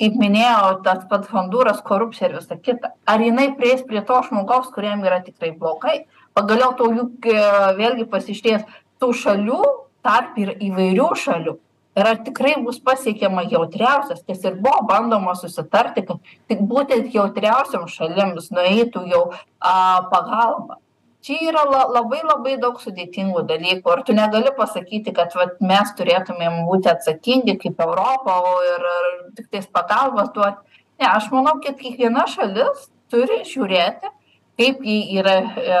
Kaip 0.00 0.14
minėjau 0.18 0.82
tas 0.84 1.04
pats 1.08 1.30
hondūras 1.32 1.82
korupcija 1.84 2.28
ir 2.28 2.38
visa 2.40 2.56
kita. 2.56 2.92
Ar 3.06 3.20
jinai 3.22 3.52
prieis 3.56 3.84
prie 3.86 4.00
to 4.04 4.16
žmogaus 4.28 4.72
kuriam 4.74 5.04
yra 5.04 5.20
tikrai 5.24 5.52
blogai? 5.56 6.06
Pagaliau 6.34 6.72
to 6.76 6.88
juk 6.96 7.28
e, 7.28 7.36
vėlgi 7.76 8.08
pasižiūrėjus 8.10 8.64
tų 9.00 9.12
šalių 9.20 9.60
tarpe 10.02 10.42
ir 10.44 10.56
įvairių 10.56 11.10
šalių 11.24 11.58
ir 11.96 12.08
ar 12.08 12.20
tikrai 12.26 12.54
bus 12.64 12.78
pasiekiama 12.80 13.44
jautriausias 13.50 14.22
kas 14.26 14.44
ir 14.44 14.54
buvo 14.64 14.86
bandoma 14.88 15.34
susitarti 15.38 16.04
kad 16.08 16.20
tik 16.48 16.62
būtent 16.70 17.12
jautriausioms 17.14 17.98
šalims 17.98 18.50
nueitų 18.54 19.04
jau 19.12 19.24
a 19.60 19.74
pagalba. 20.12 20.78
Čia 21.22 21.36
yra 21.52 21.62
la 21.70 21.82
labai 21.86 22.18
labai 22.26 22.56
daug 22.58 22.80
sudėtingų 22.82 23.44
dalykų. 23.46 23.92
Ir 23.94 24.00
tu 24.06 24.14
negali 24.16 24.50
pasakyti 24.56 25.12
kad 25.14 25.36
vat 25.38 25.60
mes 25.62 25.92
turėtumėm 25.98 26.64
būti 26.66 26.90
atsakingi 26.90 27.58
kaip 27.62 27.84
europa 27.84 28.40
o 28.42 28.56
ir 28.66 28.88
ir 28.94 29.12
tiktais 29.36 29.68
pagalbas 29.70 30.32
duot? 30.34 30.58
Ne 30.98 31.06
aš 31.12 31.30
manau 31.30 31.60
kad 31.62 31.78
kiekviena 31.78 32.26
šalis 32.26 32.88
turi 33.12 33.44
žiūrėti 33.46 34.10
kaip 34.58 34.82
ji 34.84 34.98
yra 35.20 35.36
e 35.42 35.78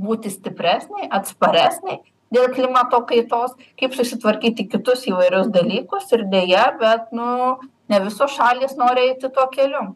būti 0.00 0.30
stipresnei 0.32 1.10
atsparesnei 1.10 1.98
dėl 2.34 2.50
klimato 2.54 3.02
kaitos 3.08 3.56
kaip 3.80 3.96
susitvarkyti 3.96 4.68
kitus 4.70 5.06
įvairius 5.10 5.50
dalykus 5.54 6.12
ir 6.16 6.26
deja 6.32 6.70
bet 6.80 7.10
nu 7.16 7.58
ne 7.90 8.04
visos 8.06 8.36
šalys 8.36 8.78
nori 8.78 9.10
eiti 9.10 9.32
tuo 9.34 9.48
keliu. 9.54 9.90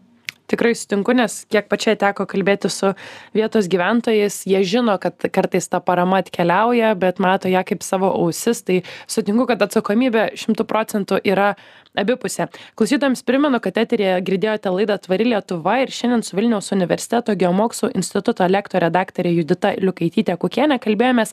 Tikrai 0.44 0.74
sutinku 0.76 1.14
nes 1.16 1.38
kiek 1.48 1.70
pačiai 1.72 1.96
teko 1.96 2.26
kalbėtis 2.28 2.74
su 2.76 2.90
vietos 3.36 3.64
gyventojais 3.72 4.42
jie 4.44 4.60
žino 4.68 4.98
kad 5.00 5.24
kartais 5.32 5.70
ta 5.72 5.80
parama 5.80 6.18
atkeliauja 6.20 6.90
bet 7.00 7.22
mato 7.22 7.48
ją 7.48 7.62
kaip 7.64 7.80
savo 7.86 8.10
ausis. 8.12 8.60
Tai 8.60 8.82
sutinku 9.08 9.46
kad 9.48 9.64
atsakomybė 9.64 10.34
šimtu 10.36 10.66
procentų 10.68 11.22
yra 11.24 11.54
abipusė. 11.96 12.50
Klausytojams 12.76 13.24
primenu 13.24 13.62
kad 13.64 13.80
eteryje 13.80 14.18
girdėjote 14.26 14.74
laidą 14.74 14.98
tvari 15.06 15.30
lietuva 15.32 15.78
ir 15.80 15.94
šiandien 15.94 16.26
su 16.26 16.36
vilniaus 16.36 16.72
universiteto 16.76 17.32
geomokslų 17.40 17.94
instituto 17.96 18.44
lektore 18.50 18.92
daktare 18.92 19.32
judita 19.32 19.72
liukaityte 19.80 20.36
kukiene 20.44 20.76
kalbėjomės 20.82 21.32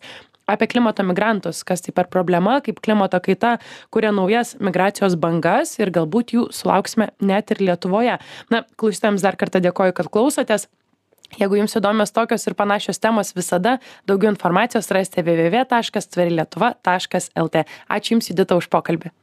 apie 0.54 0.68
klimato 0.72 1.06
migrantus 1.08 1.64
kas 1.68 1.84
tai 1.86 1.94
per 1.96 2.10
problema 2.12 2.60
kaip 2.66 2.82
klimato 2.84 3.20
kaita 3.24 3.58
kuria 3.94 4.12
naujas 4.16 4.56
migracijos 4.60 5.18
bangas 5.22 5.78
ir 5.80 5.94
galbūt 5.94 6.36
jų 6.36 6.50
sulauksime 6.56 7.12
net 7.22 7.52
ir 7.52 7.64
lietuvoje. 7.64 8.20
Na 8.52 8.64
klausytojams 8.78 9.26
dar 9.26 9.40
kartą 9.40 9.64
dėkoju 9.64 9.98
kad 9.98 10.12
klausotės. 10.12 10.68
Jeigu 11.40 11.62
jums 11.62 11.78
įdomios 11.80 12.12
tokios 12.12 12.44
ir 12.48 12.58
panašios 12.60 13.00
temos 13.00 13.32
visada 13.38 13.78
daugiau 14.10 14.34
informacijos 14.34 14.92
rasite 14.92 15.24
www 15.24 15.64
taškas 15.72 16.12
tvari 16.12 16.36
lietuva 16.36 16.74
taškas 16.84 17.32
lt 17.40 17.66
ačiū 17.88 18.18
jums 18.18 18.32
judita 18.34 18.60
už 18.60 18.68
pokalbį 18.74 19.14